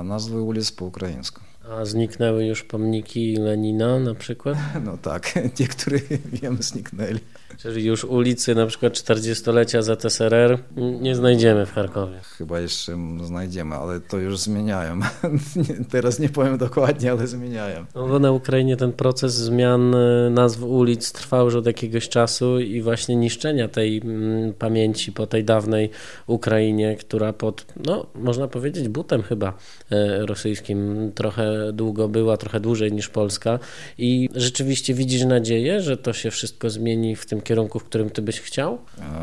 Nazwy 0.04 0.42
ulic 0.42 0.72
po 0.72 0.86
ukraińsku. 0.86 1.42
A 1.72 1.86
zniknęły 1.86 2.46
już 2.46 2.64
pomniki 2.64 3.36
Lenina 3.36 4.00
na 4.00 4.16
przykład? 4.16 4.58
No 4.86 4.98
tak, 4.98 5.32
te, 5.58 5.68
które 5.68 6.00
wiem, 6.26 6.58
zniknęli. 6.64 7.20
Czyli 7.58 7.86
już 7.86 8.04
ulicy 8.04 8.56
na 8.56 8.66
przykład 8.66 8.94
40-lecia 8.94 9.82
ZSRR 9.82 10.60
nie 10.78 11.16
znajdziemy 11.16 11.66
w 11.66 11.72
Charkowie. 11.72 12.20
Chyba 12.38 12.60
jeszcze 12.60 12.98
znajdziemy, 13.24 13.76
ale 13.76 14.00
to 14.00 14.18
już 14.18 14.40
zmieniają. 14.40 15.00
Teraz 15.92 16.20
nie 16.20 16.30
powiem 16.30 16.58
dokładnie, 16.58 17.12
ale 17.12 17.28
zmieniają. 17.28 17.86
No 17.96 18.08
bo 18.08 18.20
na 18.20 18.32
Ukrainie 18.32 18.78
ten 18.78 18.94
proces 18.94 19.36
zmian 19.36 19.96
e, 19.96 20.30
nazw 20.30 20.64
ulic 20.64 21.12
trwał 21.12 21.46
już 21.46 21.56
od 21.56 21.66
jakiegoś 21.66 22.10
czasu 22.10 22.60
i 22.60 22.82
właśnie 22.82 23.16
niszczenia 23.16 23.68
tej 23.68 24.02
mm, 24.04 24.54
pamięci 24.54 25.12
po 25.12 25.28
tej 25.28 25.44
dawnej 25.44 25.90
Ukrainie, 26.28 26.96
która 26.96 27.34
pod, 27.34 27.66
no 27.86 28.06
można 28.16 28.48
powiedzieć, 28.48 28.90
butem 28.90 29.22
chyba 29.22 29.54
e, 29.92 30.26
rosyjskim 30.26 31.12
trochę 31.16 31.74
długo 31.74 32.08
była, 32.08 32.38
trochę 32.38 32.60
dłużej 32.60 32.92
niż 32.92 33.10
Polska 33.10 33.60
i 33.98 34.30
rzeczywiście 34.36 34.94
widzisz 34.94 35.26
nadzieję, 35.26 35.82
że 35.82 35.98
to 35.98 36.14
się 36.14 36.32
wszystko 36.32 36.70
zmieni 36.70 37.16
w 37.16 37.26
tym 37.26 37.37
kierunku, 37.42 37.80
w 37.80 37.84
którym 37.84 38.10
ty 38.10 38.22
byś 38.22 38.42
chciał? 38.42 38.78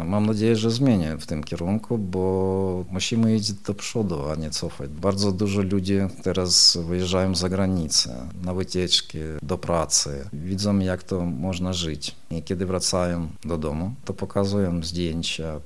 Mam 0.05 0.27
nadzieję, 0.27 0.57
że 0.57 0.71
zmienię 0.71 1.17
w 1.21 1.27
tym 1.27 1.45
kierunku, 1.45 1.99
bo 1.99 2.85
musimy 2.91 3.37
iść 3.37 3.53
do 3.53 3.75
przodu, 3.75 4.29
a 4.29 4.35
nie 4.35 4.51
cofać. 4.51 4.91
Bardzo 4.91 5.33
dużo 5.33 5.63
ludzi 5.63 5.99
teraz 6.23 6.79
wyjeżdżają 6.89 7.35
za 7.35 7.49
granicę, 7.49 8.29
na 8.43 8.55
wycieczki, 8.55 9.19
do 9.43 9.59
pracy. 9.59 10.29
Widzą, 10.33 10.79
jak 10.79 11.03
to 11.03 11.21
można 11.27 11.73
żyć. 11.73 12.17
I 12.31 12.43
kiedy 12.43 12.67
wracają 12.67 13.29
do 13.45 13.59
domu, 13.59 13.95
to 14.05 14.15
pokazują 14.15 14.83
zdjęcia, 14.83 15.61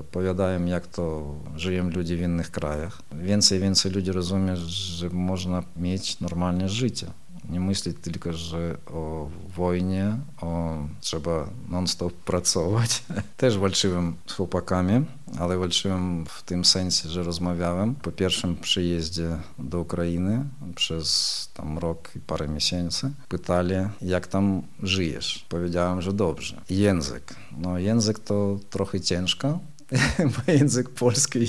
opowiadają, 0.00 0.64
jak 0.64 0.86
to 0.86 1.34
żyją 1.56 1.90
ludzie 1.90 2.16
w 2.16 2.20
innych 2.20 2.50
krajach. 2.50 3.02
Więcej 3.12 3.58
i 3.58 3.60
więcej 3.62 3.92
ludzi 3.92 4.12
rozumie, 4.12 4.56
że 4.56 5.10
można 5.10 5.62
mieć 5.76 6.20
normalne 6.20 6.68
życie 6.68 7.06
nie 7.48 7.60
myśleć 7.60 7.96
tylko, 8.02 8.32
że 8.32 8.76
o 8.86 9.28
wojnie, 9.56 10.16
o 10.40 10.78
trzeba 11.00 11.48
non-stop 11.68 12.12
pracować. 12.12 13.02
Też 13.36 13.58
walczyłem 13.58 14.16
z 14.26 14.32
chłopakami, 14.32 15.04
ale 15.38 15.58
walczyłem 15.58 16.26
w 16.26 16.42
tym 16.42 16.64
sensie, 16.64 17.08
że 17.08 17.22
rozmawiałem 17.22 17.94
po 17.94 18.12
pierwszym 18.12 18.56
przyjeździe 18.56 19.36
do 19.58 19.80
Ukrainy 19.80 20.44
przez 20.74 21.50
tam 21.54 21.78
rok 21.78 22.10
i 22.16 22.20
parę 22.20 22.48
miesięcy. 22.48 23.10
Pytali, 23.28 23.74
jak 24.02 24.26
tam 24.26 24.62
żyjesz. 24.82 25.46
Powiedziałem, 25.48 26.02
że 26.02 26.12
dobrze. 26.12 26.60
Język. 26.70 27.34
No 27.58 27.78
język 27.78 28.18
to 28.18 28.58
trochę 28.70 29.00
ciężko, 29.00 29.58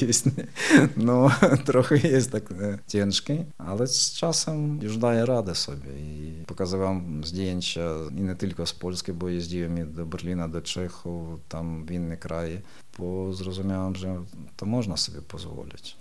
jest, 0.01 0.29
no 0.98 1.29
trochę 1.65 1.98
jest 1.98 2.31
tak 2.31 2.53
ciężki, 2.88 3.38
ale 3.58 3.88
z 3.88 4.13
czasem 4.13 4.79
już 4.81 4.98
daję 4.98 5.25
radę 5.25 5.55
sobie 5.55 6.00
i 6.00 6.43
pokazywałem 6.48 7.24
zdjęcia 7.24 7.81
i 8.17 8.22
nie 8.22 8.36
tylko 8.36 8.65
z 8.65 8.74
Polski, 8.74 9.13
bo 9.13 9.29
jeździłem 9.29 9.93
do 9.93 10.05
Berlina, 10.05 10.50
do 10.50 10.62
Czechów, 10.62 11.39
tam 11.50 11.86
w 11.86 11.91
inne 11.91 12.17
kraje, 12.17 12.62
bo 13.00 13.34
zrozumiałem, 13.34 13.96
że 13.96 14.24
to 14.55 14.65
można 14.65 14.98
sobie 14.98 15.22
pozwolić 15.22 15.99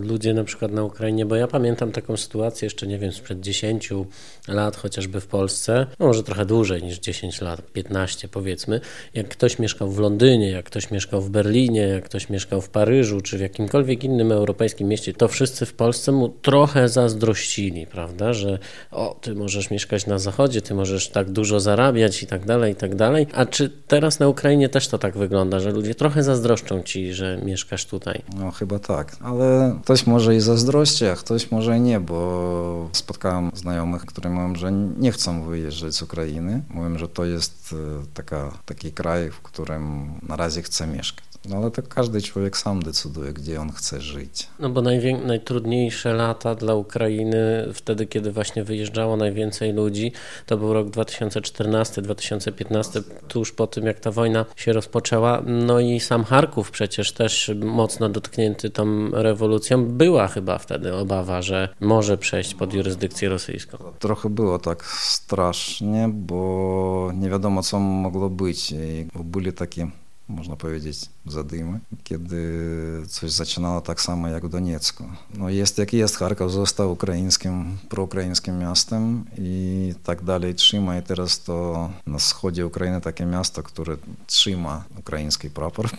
ludzie 0.00 0.34
na 0.34 0.44
przykład 0.44 0.72
na 0.72 0.84
Ukrainie, 0.84 1.26
bo 1.26 1.36
ja 1.36 1.46
pamiętam 1.46 1.92
taką 1.92 2.16
sytuację 2.16 2.66
jeszcze, 2.66 2.86
nie 2.86 2.98
wiem, 2.98 3.12
sprzed 3.12 3.40
10 3.40 3.90
lat 4.48 4.76
chociażby 4.76 5.20
w 5.20 5.26
Polsce, 5.26 5.86
no 5.98 6.06
może 6.06 6.22
trochę 6.22 6.46
dłużej 6.46 6.82
niż 6.82 6.98
10 6.98 7.40
lat, 7.40 7.72
15 7.72 8.28
powiedzmy, 8.28 8.80
jak 9.14 9.28
ktoś 9.28 9.58
mieszkał 9.58 9.90
w 9.90 9.98
Londynie, 9.98 10.50
jak 10.50 10.64
ktoś 10.64 10.90
mieszkał 10.90 11.20
w 11.20 11.30
Berlinie, 11.30 11.80
jak 11.80 12.04
ktoś 12.04 12.30
mieszkał 12.30 12.60
w 12.60 12.68
Paryżu, 12.68 13.20
czy 13.20 13.38
w 13.38 13.40
jakimkolwiek 13.40 14.04
innym 14.04 14.32
europejskim 14.32 14.88
mieście, 14.88 15.12
to 15.14 15.28
wszyscy 15.28 15.66
w 15.66 15.74
Polsce 15.74 16.12
mu 16.12 16.28
trochę 16.28 16.88
zazdrościli, 16.88 17.86
prawda, 17.86 18.32
że 18.32 18.58
o, 18.90 19.16
ty 19.20 19.34
możesz 19.34 19.70
mieszkać 19.70 20.06
na 20.06 20.18
zachodzie, 20.18 20.62
ty 20.62 20.74
możesz 20.74 21.08
tak 21.08 21.30
dużo 21.30 21.60
zarabiać 21.60 22.22
i 22.22 22.26
tak 22.26 22.44
dalej, 22.44 22.72
i 22.72 22.76
tak 22.76 22.94
dalej, 22.94 23.26
a 23.32 23.46
czy 23.46 23.70
teraz 23.86 24.18
na 24.18 24.28
Ukrainie 24.28 24.68
też 24.68 24.88
to 24.88 24.98
tak 24.98 25.16
wygląda, 25.16 25.60
że 25.60 25.70
ludzie 25.70 25.94
trochę 25.94 26.22
zazdroszczą 26.22 26.82
ci, 26.82 27.14
że 27.14 27.38
mieszkasz 27.44 27.86
tutaj? 27.86 28.22
No 28.36 28.50
chyba 28.50 28.78
tak, 28.78 29.16
ale 29.20 29.55
ktoś 29.82 30.06
może 30.06 30.36
i 30.36 30.40
zazdrości, 30.40 31.06
a 31.06 31.16
ktoś 31.16 31.50
może 31.50 31.80
nie, 31.80 32.00
bo 32.00 32.88
spotkałem 32.92 33.50
znajomych, 33.54 34.06
którzy 34.06 34.30
mówią, 34.30 34.54
że 34.54 34.72
nie 34.72 35.12
chcą 35.12 35.42
wyjeżdżać 35.42 35.94
z 35.94 36.02
Ukrainy. 36.02 36.62
Mówią, 36.70 36.98
że 36.98 37.08
to 37.08 37.24
jest 37.24 37.74
e, 38.02 38.06
taka, 38.14 38.52
taki 38.64 38.92
kraj, 38.92 39.30
w 39.30 39.40
którym 39.40 40.10
na 40.22 40.36
razie 40.36 40.62
chce 40.62 40.86
mieszkać. 40.86 41.26
No 41.48 41.56
ale 41.56 41.70
to 41.70 41.82
każdy 41.82 42.22
człowiek 42.22 42.56
sam 42.56 42.82
decyduje, 42.82 43.32
gdzie 43.32 43.60
on 43.60 43.72
chce 43.72 44.00
żyć. 44.00 44.48
No 44.58 44.70
bo 44.70 44.82
najtrudniejsze 45.26 46.12
lata 46.12 46.54
dla 46.54 46.74
Ukrainy, 46.74 47.68
wtedy 47.74 48.06
kiedy 48.06 48.32
właśnie 48.32 48.64
wyjeżdżało 48.64 49.16
najwięcej 49.16 49.72
ludzi, 49.72 50.12
to 50.46 50.56
był 50.56 50.72
rok 50.72 50.88
2014-2015, 50.88 53.02
tuż 53.28 53.52
po 53.52 53.66
tym 53.66 53.86
jak 53.86 54.00
ta 54.00 54.10
wojna 54.10 54.44
się 54.56 54.72
rozpoczęła. 54.72 55.42
No 55.46 55.80
i 55.80 56.00
sam 56.00 56.24
Charków 56.24 56.70
przecież 56.70 57.12
też 57.12 57.50
mocno 57.64 58.08
dotknięty 58.08 58.70
tą 58.70 59.10
rewolucją. 59.10 59.86
Była 59.86 60.28
chyba 60.28 60.58
wtedy 60.58 60.94
obawa, 60.94 61.42
że 61.42 61.68
może 61.80 62.18
przejść 62.18 62.54
pod 62.54 62.74
jurysdykcję 62.74 63.28
rosyjską. 63.28 63.78
Trochę 63.98 64.30
było 64.30 64.58
tak 64.58 64.84
strasznie, 64.84 66.08
bo 66.12 67.10
nie 67.14 67.30
wiadomo 67.30 67.62
co 67.62 67.78
mogło 67.78 68.30
być. 68.30 68.72
I 68.72 69.06
byli 69.24 69.52
takie 69.52 69.90
można 70.28 70.56
powiedzieć, 70.56 71.10
zadymy, 71.26 71.80
kiedy 72.04 72.42
coś 73.08 73.30
zaczynało 73.30 73.80
tak 73.80 74.00
samo 74.00 74.28
jak 74.28 74.46
w 74.46 74.48
Doniecku. 74.48 75.04
No 75.34 75.50
jest 75.50 75.78
jak 75.78 75.92
jest, 75.92 76.16
Charków 76.16 76.52
został 76.52 76.92
ukraińskim, 76.92 77.78
proukraińskim 77.88 78.58
miastem 78.58 79.24
i 79.38 79.94
tak 80.04 80.24
dalej 80.24 80.54
trzyma 80.54 80.98
i 80.98 81.02
teraz 81.02 81.42
to 81.42 81.90
na 82.06 82.18
wschodzie 82.18 82.66
Ukrainy 82.66 83.00
takie 83.00 83.26
miasto, 83.26 83.62
które 83.62 83.96
trzyma 84.26 84.84
ukraiński 84.98 85.50
prapor 85.50 85.90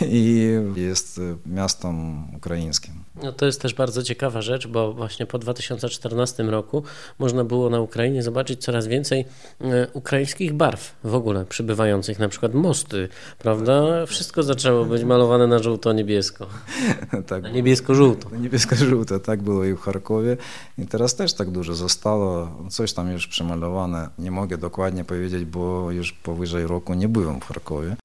i 0.00 0.48
jest 0.76 1.20
miastem 1.46 2.24
ukraińskim. 2.36 3.01
No 3.14 3.32
to 3.32 3.46
jest 3.46 3.62
też 3.62 3.74
bardzo 3.74 4.02
ciekawa 4.02 4.42
rzecz, 4.42 4.66
bo 4.66 4.92
właśnie 4.92 5.26
po 5.26 5.38
2014 5.38 6.42
roku 6.42 6.82
można 7.18 7.44
było 7.44 7.70
na 7.70 7.80
Ukrainie 7.80 8.22
zobaczyć 8.22 8.64
coraz 8.64 8.86
więcej 8.86 9.24
e, 9.60 9.86
ukraińskich 9.92 10.52
barw 10.52 10.94
w 11.04 11.14
ogóle 11.14 11.44
przybywających, 11.44 12.18
na 12.18 12.28
przykład 12.28 12.54
mosty, 12.54 13.08
prawda? 13.38 14.06
Wszystko 14.06 14.42
zaczęło 14.42 14.84
być 14.84 15.04
malowane 15.04 15.46
na 15.46 15.58
żółto-niebiesko. 15.58 16.46
tak, 17.28 17.52
niebiesko-żółto. 17.52 18.36
Niebiesko-żółto, 18.36 19.20
tak 19.20 19.42
było 19.42 19.64
i 19.64 19.74
w 19.74 19.80
Charkowie. 19.80 20.36
I 20.78 20.86
teraz 20.86 21.14
też 21.14 21.34
tak 21.34 21.50
dużo 21.50 21.74
zostało. 21.74 22.48
Coś 22.70 22.92
tam 22.92 23.12
już 23.12 23.26
przemalowane. 23.26 24.08
Nie 24.18 24.30
mogę 24.30 24.58
dokładnie 24.58 25.04
powiedzieć, 25.04 25.44
bo 25.44 25.90
już 25.90 26.12
powyżej 26.12 26.66
roku 26.66 26.94
nie 26.94 27.08
byłem 27.08 27.40
w 27.40 27.44
Charkowie. 27.44 27.96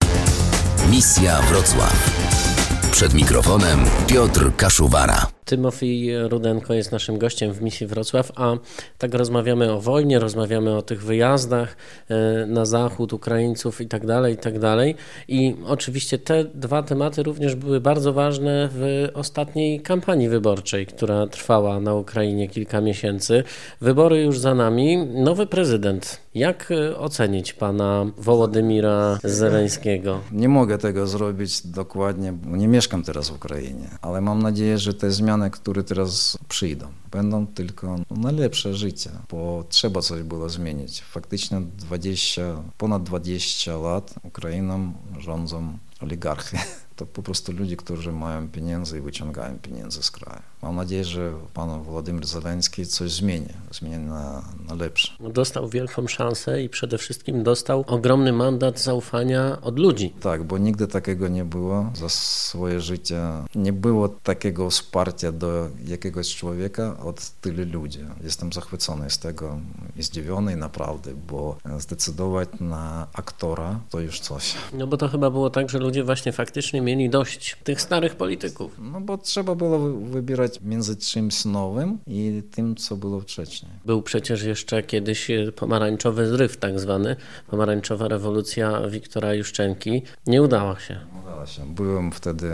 Misja 0.92 1.42
Wrocław. 1.42 2.67
Przed 2.98 3.14
mikrofonem 3.14 3.86
Piotr 4.08 4.56
Kaszuwara. 4.56 5.37
Tymofij 5.48 6.28
Rudenko 6.28 6.74
jest 6.74 6.92
naszym 6.92 7.18
gościem 7.18 7.54
w 7.54 7.62
misji 7.62 7.88
Wrocław, 7.88 8.32
a 8.36 8.58
tak 8.98 9.14
rozmawiamy 9.14 9.72
o 9.72 9.82
wojnie, 9.82 10.20
rozmawiamy 10.20 10.76
o 10.76 10.82
tych 10.82 11.04
wyjazdach 11.04 11.78
e, 12.10 12.46
na 12.46 12.66
zachód 12.66 13.14
Ukraińców 13.14 13.82
i 13.82 13.88
tak 13.88 14.06
dalej, 14.06 14.34
i 14.34 14.38
tak 14.38 14.60
dalej. 14.60 14.96
I 15.28 15.56
oczywiście 15.66 16.18
te 16.18 16.44
dwa 16.44 16.84
tematy 16.84 17.24
również 17.24 17.56
były 17.56 17.82
bardzo 17.82 18.14
ważne 18.14 18.70
w 18.72 19.10
ostatniej 19.14 19.82
kampanii 19.82 20.30
wyborczej, 20.30 20.86
która 20.86 21.28
trwała 21.28 21.80
na 21.80 21.94
Ukrainie 21.94 22.48
kilka 22.48 22.82
miesięcy. 22.82 23.44
Wybory 23.82 24.22
już 24.22 24.40
za 24.40 24.56
nami. 24.56 24.98
Nowy 24.98 25.46
prezydent. 25.46 26.20
Jak 26.36 26.72
e, 26.72 26.98
ocenić 26.98 27.54
pana 27.54 28.06
Wołodymira 28.18 29.20
Zeleńskiego? 29.24 30.20
Nie 30.32 30.50
mogę 30.50 30.78
tego 30.78 31.08
zrobić 31.08 31.68
dokładnie, 31.68 32.34
bo 32.34 32.58
nie 32.58 32.68
mieszkam 32.68 33.04
teraz 33.04 33.30
w 33.30 33.36
Ukrainie, 33.36 33.90
ale 34.02 34.22
mam 34.22 34.44
nadzieję, 34.44 34.78
że 34.78 34.94
te 34.94 35.12
zmiany 35.12 35.37
zmiany, 35.38 35.52
które 35.52 35.84
teraz 35.84 36.38
przyjdą, 36.48 36.88
będą 37.12 37.48
tylko 37.48 37.96
na 38.10 38.32
lepsze 38.32 38.74
życie, 38.74 39.10
bo 39.30 39.64
trzeba 39.70 40.02
coś 40.02 40.24
było 40.24 40.50
zmienić. 40.50 41.02
Faktycznie 41.02 41.62
20, 41.62 42.42
ponad 42.78 43.04
20 43.04 43.78
lat 43.78 44.14
Ukrainą 44.24 44.94
rządzą 45.20 45.78
oligarchy. 46.02 46.58
To 46.98 47.06
po 47.06 47.22
prostu 47.22 47.52
ludzie, 47.52 47.78
którzy 47.78 48.12
mają 48.12 48.48
pieniądze 48.50 48.98
i 48.98 49.02
wyciągają 49.02 49.60
pieniądze 49.60 50.04
z 50.04 50.12
kraju. 50.12 50.42
Mam 50.62 50.76
nadzieję, 50.76 51.06
że 51.06 51.34
pan 51.54 51.84
Władimir 51.84 52.26
Zeleński 52.26 52.86
coś 52.86 53.12
zmieni, 53.12 53.48
zmieni 53.72 53.98
na, 53.98 54.44
na 54.68 54.76
lepsze. 54.76 55.14
Dostał 55.20 55.70
wielką 55.70 56.08
szansę 56.08 56.64
i 56.64 56.70
przede 56.70 56.98
wszystkim 56.98 57.44
dostał 57.44 57.84
ogromny 57.88 58.34
mandat 58.34 58.80
zaufania 58.80 59.62
od 59.62 59.80
ludzi. 59.80 60.14
Tak, 60.22 60.44
bo 60.44 60.58
nigdy 60.58 60.88
takiego 60.88 61.28
nie 61.28 61.46
było 61.46 61.92
za 61.96 62.10
swoje 62.10 62.82
życie. 62.82 63.22
Nie 63.56 63.74
było 63.74 64.10
takiego 64.10 64.70
wsparcia 64.70 65.32
do 65.32 65.70
jakiegoś 65.86 66.36
człowieka 66.36 66.98
od 67.00 67.30
tylu 67.42 67.82
ludzi. 67.82 68.00
Jestem 68.24 68.54
zachwycony 68.54 69.10
z 69.10 69.20
tego 69.20 69.60
i 69.96 70.04
zdziwiony 70.04 70.56
naprawdę, 70.56 71.12
bo 71.28 71.58
zdecydować 71.78 72.50
na 72.60 73.08
aktora 73.14 73.80
to 73.90 74.00
już 74.00 74.20
coś. 74.20 74.56
No 74.74 74.88
bo 74.88 74.98
to 74.98 75.08
chyba 75.08 75.30
było 75.30 75.50
tak, 75.50 75.70
że 75.70 75.80
ludzie 75.80 76.04
właśnie 76.04 76.32
faktycznie 76.32 76.82
mieli 76.88 77.10
dość 77.10 77.56
tych 77.64 77.82
starych 77.82 78.16
polityków. 78.16 78.72
No 78.80 79.02
bo 79.02 79.18
trzeba 79.18 79.56
było 79.56 79.80
wybierać 79.90 80.62
między 80.62 80.98
czymś 80.98 81.46
nowym 81.46 81.98
i 82.08 82.44
tym, 82.52 82.76
co 82.76 82.98
było 82.98 83.20
wcześniej. 83.22 83.72
Był 83.86 84.02
przecież 84.02 84.44
jeszcze 84.44 84.84
kiedyś 84.84 85.28
pomarańczowy 85.56 86.28
zryw 86.28 86.58
tak 86.58 86.80
zwany, 86.80 87.16
pomarańczowa 87.48 88.08
rewolucja 88.08 88.88
Wiktora 88.90 89.34
Juszczenki. 89.34 90.02
Nie 90.28 90.42
udała 90.42 90.80
się. 90.80 91.00
Udała 91.24 91.46
się. 91.46 91.76
Byłem 91.76 92.12
wtedy 92.12 92.52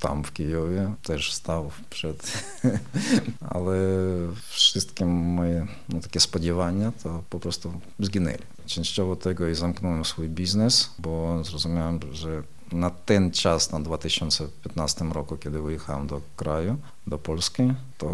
tam 0.00 0.24
w 0.24 0.32
Kijowie, 0.32 0.94
też 1.02 1.32
stał 1.32 1.70
przed, 1.90 2.32
ale 3.54 3.76
wszystkie 4.48 5.04
moje 5.06 5.66
no, 5.88 6.00
takie 6.00 6.20
spodziewania 6.20 6.92
to 7.02 7.22
po 7.30 7.40
prostu 7.40 7.72
zginęli. 7.98 8.38
Częściowo 8.66 9.16
tego 9.16 9.48
i 9.48 9.54
zamknąłem 9.54 10.04
swój 10.04 10.28
biznes, 10.28 10.90
bo 10.98 11.44
zrozumiałem, 11.44 12.00
że 12.12 12.42
na 12.72 12.90
ten 12.90 13.30
czas, 13.30 13.72
na 13.72 13.80
2015 13.80 15.04
roku, 15.04 15.36
kiedy 15.36 15.62
wyjechałem 15.62 16.06
do 16.06 16.20
kraju, 16.36 16.76
do 17.06 17.18
Polski, 17.18 17.72
to 17.98 18.06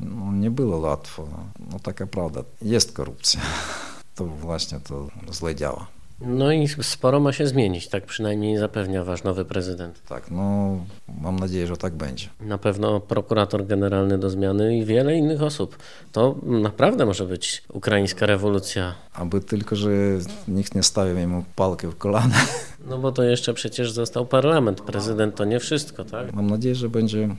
no, 0.00 0.32
nie 0.32 0.50
było 0.50 0.78
łatwo. 0.78 1.28
No 1.72 1.78
taka 1.78 2.06
prawda, 2.06 2.44
jest 2.62 2.92
korupcja. 2.92 3.40
To 4.14 4.26
właśnie 4.26 4.80
to 4.80 5.08
źle 5.32 5.54
działa. 5.54 5.99
No 6.20 6.52
i 6.52 6.68
sporo 6.68 7.20
ma 7.20 7.32
się 7.32 7.46
zmienić, 7.46 7.88
tak 7.88 8.06
przynajmniej 8.06 8.58
zapewnia 8.58 9.04
wasz 9.04 9.24
nowy 9.24 9.44
prezydent. 9.44 10.02
Tak, 10.08 10.30
no 10.30 10.76
mam 11.22 11.38
nadzieję, 11.38 11.66
że 11.66 11.76
tak 11.76 11.94
będzie. 11.94 12.28
Na 12.40 12.58
pewno 12.58 13.00
prokurator 13.00 13.66
generalny 13.66 14.18
do 14.18 14.30
zmiany 14.30 14.78
i 14.78 14.84
wiele 14.84 15.16
innych 15.16 15.42
osób. 15.42 15.78
To 16.12 16.38
naprawdę 16.42 17.06
może 17.06 17.26
być 17.26 17.62
ukraińska 17.72 18.26
rewolucja. 18.26 18.94
Aby 19.12 19.40
tylko, 19.40 19.76
że 19.76 19.90
nikt 20.48 20.74
nie 20.74 20.82
stawiał 20.82 21.28
mu 21.28 21.44
palki 21.56 21.86
w 21.86 21.96
kolana. 21.96 22.36
No 22.88 22.98
bo 22.98 23.12
to 23.12 23.22
jeszcze 23.22 23.54
przecież 23.54 23.92
został 23.92 24.26
parlament, 24.26 24.80
prezydent 24.80 25.34
to 25.36 25.44
nie 25.44 25.60
wszystko, 25.60 26.04
tak? 26.04 26.32
Mam 26.32 26.46
nadzieję, 26.46 26.74
że 26.74 26.88
będzie, 26.88 27.36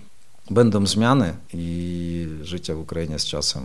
będą 0.51 0.85
zmiany 0.85 1.33
i 1.53 2.27
życie 2.41 2.75
w 2.75 2.79
Ukrainie 2.79 3.19
z 3.19 3.25
czasem 3.25 3.63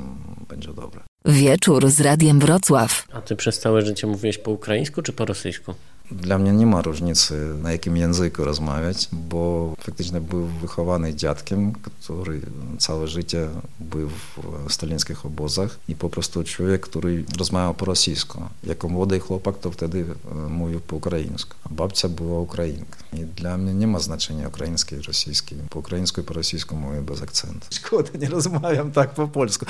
będzie 0.48 0.74
dobre. 0.74 1.00
Wieczór 1.26 1.90
z 1.90 2.00
Radiem 2.00 2.40
Wrocław. 2.40 3.04
A 3.12 3.20
ty 3.20 3.36
przez 3.36 3.58
całe 3.58 3.82
życie 3.82 4.06
mówiłeś 4.06 4.38
po 4.38 4.50
ukraińsku 4.50 5.02
czy 5.02 5.12
po 5.12 5.24
rosyjsku? 5.24 5.74
Dla 6.10 6.38
mnie 6.38 6.52
nie 6.52 6.66
ma 6.66 6.82
różnicy, 6.82 7.54
na 7.62 7.72
jakim 7.72 7.96
języku 7.96 8.44
rozmawiać, 8.44 9.08
bo 9.12 9.74
faktycznie 9.78 10.20
był 10.20 10.46
wychowany 10.46 11.14
dziadkiem, 11.14 11.72
który 11.72 12.40
całe 12.78 13.08
życie 13.08 13.48
był 13.80 14.08
w 14.08 14.72
stalińskich 14.72 15.26
obozach 15.26 15.78
i 15.88 15.94
po 15.94 16.10
prostu 16.10 16.44
człowiek, 16.44 16.80
który 16.80 17.24
rozmawiał 17.38 17.74
po 17.74 17.84
rosyjsku. 17.84 18.42
Jako 18.64 18.88
młody 18.88 19.20
chłopak 19.20 19.58
to 19.58 19.70
wtedy 19.70 20.04
mówił 20.48 20.80
po 20.80 20.96
ukraińsku. 20.96 21.56
A 21.64 21.68
babcia 21.74 22.08
była 22.08 22.40
Ukrainka. 22.40 22.98
I 23.12 23.16
dla 23.16 23.56
mnie 23.56 23.74
nie 23.74 23.86
ma 23.86 23.98
znaczenia 23.98 24.48
ukraińskiej 24.48 24.98
i 24.98 25.02
rosyjskiej. 25.02 25.58
Po 25.70 25.78
ukraińsku 25.78 26.20
i 26.20 26.24
po 26.24 26.34
rosyjsku 26.34 26.76
mówię 26.76 27.02
bez 27.02 27.22
akcentu. 27.22 27.66
Szkoda, 27.70 28.10
nie 28.20 28.28
rozmawiam 28.28 28.92
tak 28.92 29.14
po 29.14 29.28
polsku, 29.28 29.66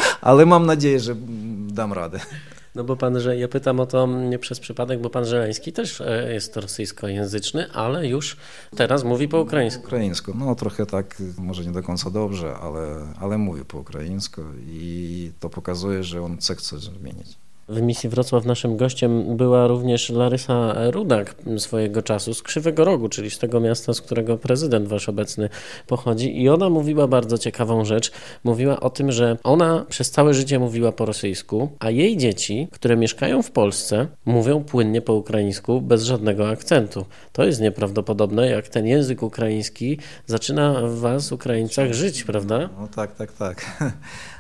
No 2.77 2.85
bo 2.85 2.97
pan, 2.97 3.21
że 3.21 3.37
ja 3.37 3.49
pytam 3.49 3.81
o 3.81 3.87
to 3.87 4.07
nie 4.07 4.39
przez 4.39 4.61
przypadek, 4.61 5.01
bo 5.01 5.11
pan 5.11 5.25
Żeleński 5.25 5.73
też 5.73 6.03
jest 6.29 6.57
rosyjskojęzyczny, 6.57 7.73
ale 7.73 8.07
już 8.07 8.37
teraz 8.77 9.05
mówi 9.05 9.29
po 9.29 9.41
ukraińsku. 9.41 9.85
Ukraińsku, 9.85 10.33
no 10.35 10.55
trochę 10.55 10.87
tak, 10.87 11.23
może 11.39 11.65
nie 11.65 11.73
do 11.73 11.83
końca 11.83 12.11
dobrze, 12.11 12.55
ale, 12.55 13.07
ale 13.21 13.39
mówi 13.39 13.65
po 13.65 13.79
ukraińsku 13.79 14.43
i 14.67 15.33
to 15.41 15.51
pokazuje, 15.51 16.05
że 16.05 16.23
on 16.23 16.37
chce 16.37 16.57
coś 16.57 16.81
zmienić. 16.81 17.46
W 17.69 17.83
misji 17.83 18.09
Wrocław 18.09 18.45
naszym 18.45 18.77
gościem 18.77 19.37
była 19.37 19.67
również 19.67 20.11
Larysa 20.11 20.75
Rudak 20.91 21.35
swojego 21.59 22.03
czasu 22.03 22.35
z 22.35 22.43
Krzywego 22.43 22.85
Rogu, 22.85 23.09
czyli 23.09 23.31
z 23.31 23.39
tego 23.39 23.61
miasta, 23.61 23.95
z 23.95 24.01
którego 24.01 24.39
prezydent 24.39 24.89
wasz 24.89 25.09
obecny 25.09 25.49
pochodzi. 25.87 26.43
I 26.43 26.49
ona 26.49 26.71
mówiła 26.71 27.09
bardzo 27.09 27.39
ciekawą 27.39 27.85
rzecz. 27.85 28.13
Mówiła 28.45 28.81
o 28.81 28.91
tym, 28.91 29.13
że 29.13 29.37
ona 29.45 29.85
przez 29.89 30.11
całe 30.11 30.35
życie 30.35 30.59
mówiła 30.59 30.93
po 30.93 31.07
rosyjsku, 31.07 31.69
a 31.79 31.91
jej 31.91 32.17
dzieci, 32.17 32.69
które 32.73 32.97
mieszkają 32.97 33.43
w 33.43 33.51
Polsce, 33.51 34.07
mówią 34.25 34.65
płynnie 34.65 35.03
po 35.03 35.15
ukraińsku 35.15 35.81
bez 35.81 36.03
żadnego 36.03 36.49
akcentu. 36.49 37.07
To 37.33 37.45
jest 37.45 37.61
nieprawdopodobne, 37.61 38.51
jak 38.51 38.69
ten 38.69 38.87
język 38.87 39.23
ukraiński 39.23 39.99
zaczyna 40.27 40.81
w 40.83 40.99
was, 40.99 41.33
Ukraińcach, 41.33 41.93
żyć, 41.93 42.25
prawda? 42.25 42.69
No 42.81 42.89
tak, 42.89 43.17
tak, 43.17 43.33
tak. 43.33 43.67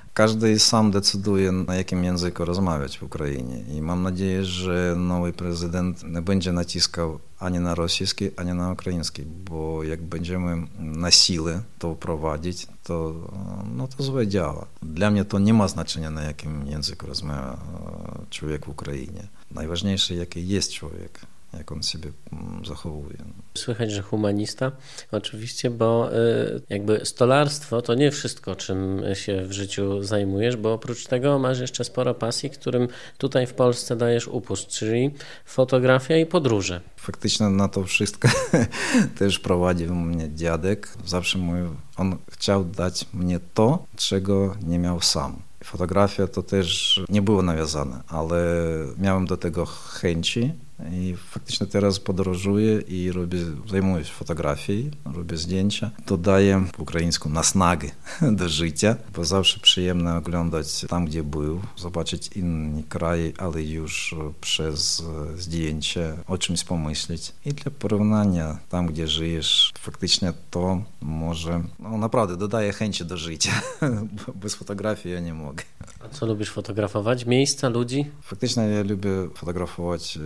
Języku 2.04 2.44
rozmawiać 2.44 2.98
w 2.98 3.02
Ukrainie. 3.02 3.64
I 3.76 3.82
mam 3.82 4.02
nadzieję, 4.02 4.44
że 4.44 4.94
nowy 4.98 5.32
prezydent 5.32 6.04
nie 6.04 6.22
będzie 6.22 6.52
naciskał 6.52 7.18
ani 7.38 7.58
na 7.60 7.74
rosyjski, 7.74 8.30
ani 8.36 8.52
na 8.52 8.72
ukraiński, 8.72 9.22
bo 9.22 9.82
jak 9.82 10.02
będziemy 10.02 10.66
na 10.78 11.10
siłę 11.10 11.62
to 11.78 11.94
wprowadzić, 11.94 12.66
to, 12.82 13.14
no 13.76 13.88
to 13.88 14.02
złe 14.02 14.26
działa. 14.26 14.66
Dla 14.82 15.10
mnie 15.10 15.24
to 15.24 15.38
nie 15.38 15.54
ma 15.54 15.68
znaczenia, 15.68 16.10
na 16.10 16.22
jakim 16.22 16.66
języku 16.66 17.06
rozmawia 17.06 17.56
człowiek 18.30 18.66
w 18.66 18.68
Ukrainie. 18.68 19.28
Najważniejsze, 19.50 20.14
jaki 20.14 20.48
jest 20.48 20.72
człowiek 20.72 21.20
jak 21.58 21.72
on 21.72 21.82
siebie 21.82 22.12
zachowuje. 22.66 23.16
Słychać, 23.54 23.92
że 23.92 24.02
humanista, 24.02 24.72
oczywiście, 25.12 25.70
bo 25.70 26.10
jakby 26.68 27.00
stolarstwo 27.04 27.82
to 27.82 27.94
nie 27.94 28.10
wszystko, 28.10 28.56
czym 28.56 29.02
się 29.14 29.42
w 29.46 29.52
życiu 29.52 30.02
zajmujesz, 30.02 30.56
bo 30.56 30.72
oprócz 30.72 31.06
tego 31.06 31.38
masz 31.38 31.60
jeszcze 31.60 31.84
sporo 31.84 32.14
pasji, 32.14 32.50
którym 32.50 32.88
tutaj 33.18 33.46
w 33.46 33.54
Polsce 33.54 33.96
dajesz 33.96 34.28
upust, 34.28 34.68
czyli 34.68 35.10
fotografia 35.44 36.16
i 36.16 36.26
podróże. 36.26 36.80
Faktycznie 36.96 37.48
na 37.48 37.68
to 37.68 37.84
wszystko 37.84 38.28
też 39.18 39.38
prowadził 39.38 39.94
mnie 39.94 40.34
dziadek. 40.34 40.88
Zawsze 41.06 41.38
mówił, 41.38 41.76
on 41.96 42.16
chciał 42.32 42.64
dać 42.64 43.06
mnie 43.14 43.40
to, 43.54 43.86
czego 43.96 44.56
nie 44.62 44.78
miał 44.78 45.00
sam. 45.00 45.36
Fotografia 45.64 46.26
to 46.26 46.42
też 46.42 47.00
nie 47.08 47.22
było 47.22 47.42
nawiązane, 47.42 48.02
ale 48.08 48.36
miałem 48.98 49.26
do 49.26 49.36
tego 49.36 49.66
chęci 49.66 50.52
podróżuję 52.04 52.80
i 52.80 53.12
robię, 53.12 53.38
zajmuję 53.70 54.04
się 54.04 54.12
fotografią, 54.12 54.72
robię 55.14 55.36
zdjęcia. 55.36 55.90
Dodaję 56.06 56.66
po 56.76 56.82
ukraińsku 56.82 57.28
nasnagi 57.28 57.90
do 58.32 58.48
życia, 58.48 58.96
bo 59.14 59.24
zawsze 59.24 59.60
przyjemne 59.60 60.16
oglądać 60.16 60.86
tam, 60.88 61.06
gdzie 61.06 61.22
był, 61.22 61.60
zobaczyć 61.76 62.36
inne 62.36 62.82
kraje, 62.82 63.32
ale 63.38 63.62
już 63.62 64.14
przez 64.40 65.02
zdjęcie 65.36 66.14
o 66.26 66.38
czymś 66.38 66.64
pomyśleć. 66.64 67.32
I 67.44 67.52
dla 67.52 67.72
porównania, 67.72 68.58
tam, 68.68 68.86
gdzie 68.86 69.08
żyjesz, 69.08 69.72
faktycznie 69.78 70.32
to 70.50 70.82
może, 71.00 71.62
no 71.78 71.98
naprawdę 71.98 72.36
dodaje 72.36 72.72
chęci 72.72 73.04
do 73.04 73.16
życia. 73.16 73.62
Bez 74.34 74.54
fotografii 74.54 75.14
ja 75.14 75.20
nie 75.20 75.34
mogę. 75.34 75.64
A 76.04 76.08
co 76.08 76.26
lubisz 76.26 76.50
fotografować? 76.50 77.26
Miejsca, 77.26 77.68
ludzi? 77.68 78.10
Faktycznie 78.22 78.62
ja 78.62 78.82
lubię 78.82 79.10
fotografować 79.34 80.18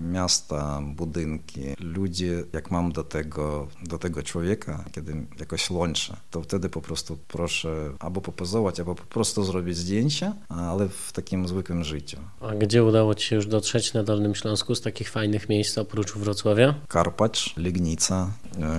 miasta, 0.00 0.80
budynki, 0.96 1.60
ludzi, 1.80 2.26
jak 2.52 2.70
mam 2.70 2.92
do 2.92 3.04
tego, 3.04 3.68
do 3.82 3.98
tego 3.98 4.22
człowieka, 4.22 4.84
kiedy 4.92 5.26
jakoś 5.40 5.70
łączę, 5.70 6.16
to 6.30 6.42
wtedy 6.42 6.68
po 6.68 6.80
prostu 6.80 7.18
proszę 7.28 7.90
albo 7.98 8.20
popozować, 8.20 8.80
albo 8.80 8.94
po 8.94 9.04
prostu 9.04 9.44
zrobić 9.44 9.76
zdjęcia, 9.76 10.32
ale 10.48 10.88
w 10.88 11.12
takim 11.12 11.48
zwykłym 11.48 11.84
życiu. 11.84 12.18
A 12.40 12.54
gdzie 12.54 12.84
udało 12.84 13.14
Ci 13.14 13.26
się 13.28 13.36
już 13.36 13.46
dotrzeć 13.46 13.94
na 13.94 14.02
Dolnym 14.02 14.34
Śląsku 14.34 14.74
z 14.74 14.80
takich 14.80 15.10
fajnych 15.10 15.48
miejsc 15.48 15.78
oprócz 15.78 16.12
Wrocławia? 16.12 16.74
Karpacz, 16.88 17.56
Legnica, 17.56 18.30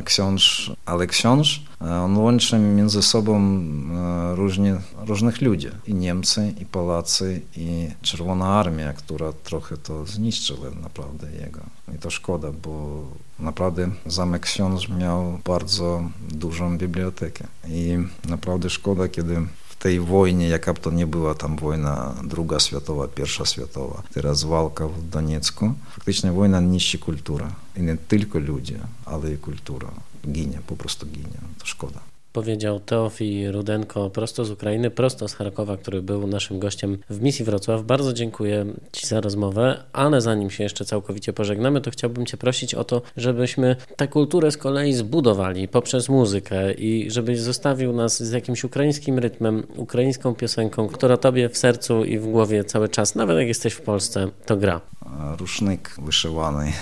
książ, 0.06 0.72
ale 0.86 1.08
książ 1.08 1.62
on 1.80 2.18
łączy 2.18 2.60
między 2.60 3.02
sobą 3.02 3.62
różni, 4.36 4.70
różnych 5.06 5.42
ludzi. 5.42 5.68
I 5.88 5.94
Niemcy, 5.94 6.54
i 6.62 6.66
Polacy, 6.66 7.42
i 7.58 7.90
Czerwona 8.02 8.46
Armia, 8.46 8.94
która 8.94 9.34
trochę 9.44 9.78
to 9.78 10.06
zniszczyła 10.06 10.70
naprawdę 10.82 11.28
jego. 11.32 11.62
I 11.96 11.98
to 12.00 12.10
szkoda, 12.10 12.52
bo 12.52 13.04
naprawdę 13.40 13.90
Zamek 14.06 14.42
Książ 14.42 14.90
miał 14.90 15.40
bardzo 15.46 16.04
dużą 16.32 16.78
bibliotekę. 16.78 17.48
I 17.68 17.98
naprawdę 18.30 18.70
szkoda, 18.70 19.08
kiedy 19.08 19.42
tej 19.80 20.00
wojnie, 20.00 20.48
jaka 20.48 20.74
to 20.74 20.92
nie 20.92 21.08
była 21.08 21.36
tam 21.36 21.56
wojna 21.56 22.16
druga 22.24 22.60
światowa, 22.60 23.08
pierwsza 23.08 23.46
światowa, 23.46 24.04
teraz 24.14 24.44
walka 24.44 24.88
w 24.88 25.10
Doniecku, 25.10 25.74
faktycznie 25.92 26.32
wojna 26.32 26.60
niszczy 26.62 27.00
kulturę. 27.00 27.48
I 27.78 27.82
nie 27.82 27.98
tylko 27.98 28.40
ludzie, 28.40 28.80
ale 29.06 29.34
i 29.34 29.38
kultura. 29.38 29.92
Ginie, 30.28 30.60
po 30.68 30.76
prostu 30.76 31.06
ginie. 31.06 31.40
To 31.60 31.66
szkoda 31.66 32.17
powiedział 32.38 32.80
Teofi 32.80 33.52
Rudenko 33.52 34.10
prosto 34.10 34.46
z 34.46 34.52
Ukrainy, 34.52 34.92
prosto 34.92 35.28
z 35.28 35.34
Charkowa, 35.34 35.78
który 35.78 36.02
był 36.02 36.28
naszym 36.28 36.60
gościem 36.60 36.98
w 37.10 37.22
misji 37.22 37.46
Wrocław. 37.46 37.84
Bardzo 37.84 38.14
dziękuję 38.14 38.66
Ci 38.92 39.08
za 39.08 39.22
rozmowę, 39.22 39.84
ale 39.94 40.22
zanim 40.22 40.50
się 40.50 40.64
jeszcze 40.64 40.86
całkowicie 40.86 41.34
pożegnamy, 41.34 41.82
to 41.82 41.92
chciałbym 41.92 42.26
Cię 42.26 42.38
prosić 42.38 42.76
o 42.76 42.84
to, 42.84 43.02
żebyśmy 43.18 43.76
tę 43.96 44.08
kulturę 44.08 44.52
z 44.52 44.58
kolei 44.58 44.94
zbudowali 44.94 45.68
poprzez 45.68 46.10
muzykę 46.10 46.74
i 46.74 47.12
żebyś 47.12 47.40
zostawił 47.40 47.94
nas 47.94 48.24
z 48.24 48.32
jakimś 48.32 48.64
ukraińskim 48.64 49.20
rytmem, 49.20 49.64
ukraińską 49.76 50.36
piosenką, 50.36 50.88
która 50.88 51.18
Tobie 51.18 51.50
w 51.50 51.58
sercu 51.58 52.06
i 52.06 52.20
w 52.20 52.28
głowie 52.28 52.64
cały 52.64 52.90
czas, 52.90 53.16
nawet 53.16 53.38
jak 53.38 53.48
jesteś 53.48 53.74
w 53.74 53.82
Polsce, 53.82 54.30
to 54.46 54.58
gra. 54.58 54.82
Rusznik 55.39 55.95
wyszywany, 56.03 56.73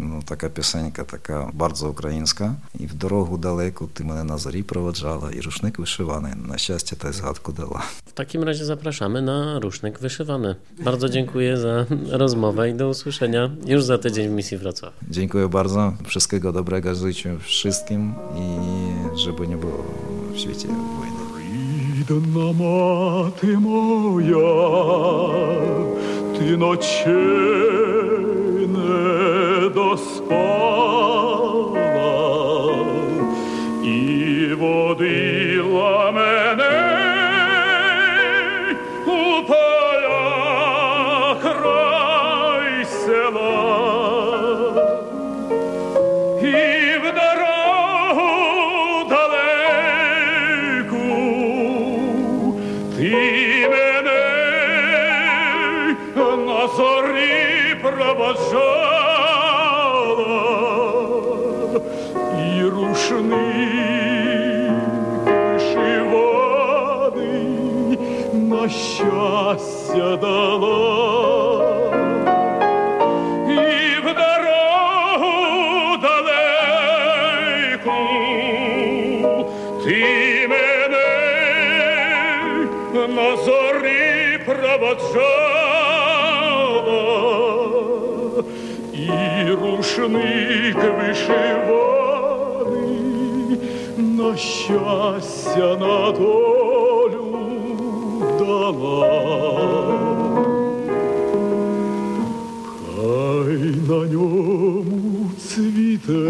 no, 0.00 0.22
taka 0.26 0.48
piosenka, 0.48 1.04
taka 1.04 1.50
bardzo 1.54 1.88
ukraińska. 1.88 2.54
I 2.80 2.86
w 2.86 2.94
drogę 2.94 3.38
daleką 3.38 3.88
ty 3.94 4.04
mnie 4.04 4.24
na 4.24 4.38
zari 4.38 4.64
prowadzała 4.64 5.32
i 5.32 5.40
rusznik 5.40 5.80
wyszywany. 5.80 6.36
Na 6.48 6.58
szczęście 6.58 6.96
tę 6.96 7.12
zgadku 7.12 7.52
dała. 7.52 7.82
W 8.06 8.12
takim 8.12 8.42
razie 8.42 8.64
zapraszamy 8.64 9.22
na 9.22 9.58
rusznik 9.58 9.98
wyszywany. 9.98 10.54
Bardzo 10.84 11.08
dziękuję 11.08 11.56
za 11.56 11.86
rozmowę 12.10 12.70
i 12.70 12.74
do 12.74 12.88
usłyszenia 12.88 13.50
już 13.66 13.84
za 13.84 13.98
tydzień 13.98 14.28
w 14.28 14.32
misji 14.32 14.58
Wrocław. 14.58 14.92
Dziękuję 15.10 15.48
bardzo. 15.48 15.92
Wszystkiego 16.06 16.52
dobrego 16.52 16.94
życzę 16.94 17.38
wszystkim 17.38 18.14
i 18.36 18.58
żeby 19.18 19.48
nie 19.48 19.56
było 19.56 19.84
w 20.32 20.38
świecie 20.38 20.68
wojny. 20.68 21.18
Рідна 21.98 22.52
мати 22.52 23.56
моя, 23.58 24.38
і 26.49 26.57
ночей 26.57 27.13
не 28.67 29.69
доспав. 29.69 31.32
На 82.93 83.37
зорі 83.37 84.39
проводжала, 84.45 85.93
і 88.93 89.51
рушник 89.51 90.77
вишиваний 90.97 92.23
на 93.97 94.37
щастя 94.37 95.77
на 95.79 96.11
долю 96.11 97.25
дала. 98.39 99.23
Хай 102.95 103.57
на 103.89 104.05
ньому 104.11 105.31
цвіте 105.39 106.29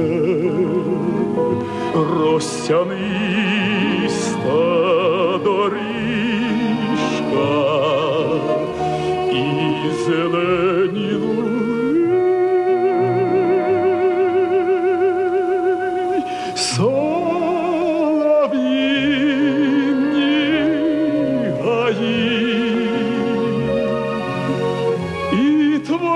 розтяниста 1.94 3.73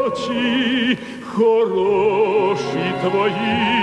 очі 0.00 0.98
хороші 1.34 2.92
твої. 3.02 3.81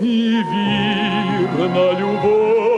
і 0.01 0.37
вірна 0.53 1.87
любов. 2.01 2.76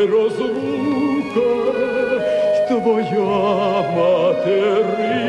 ой 0.00 0.06
розлука, 0.06 1.50
твоя 2.68 3.82
материнська. 3.96 5.20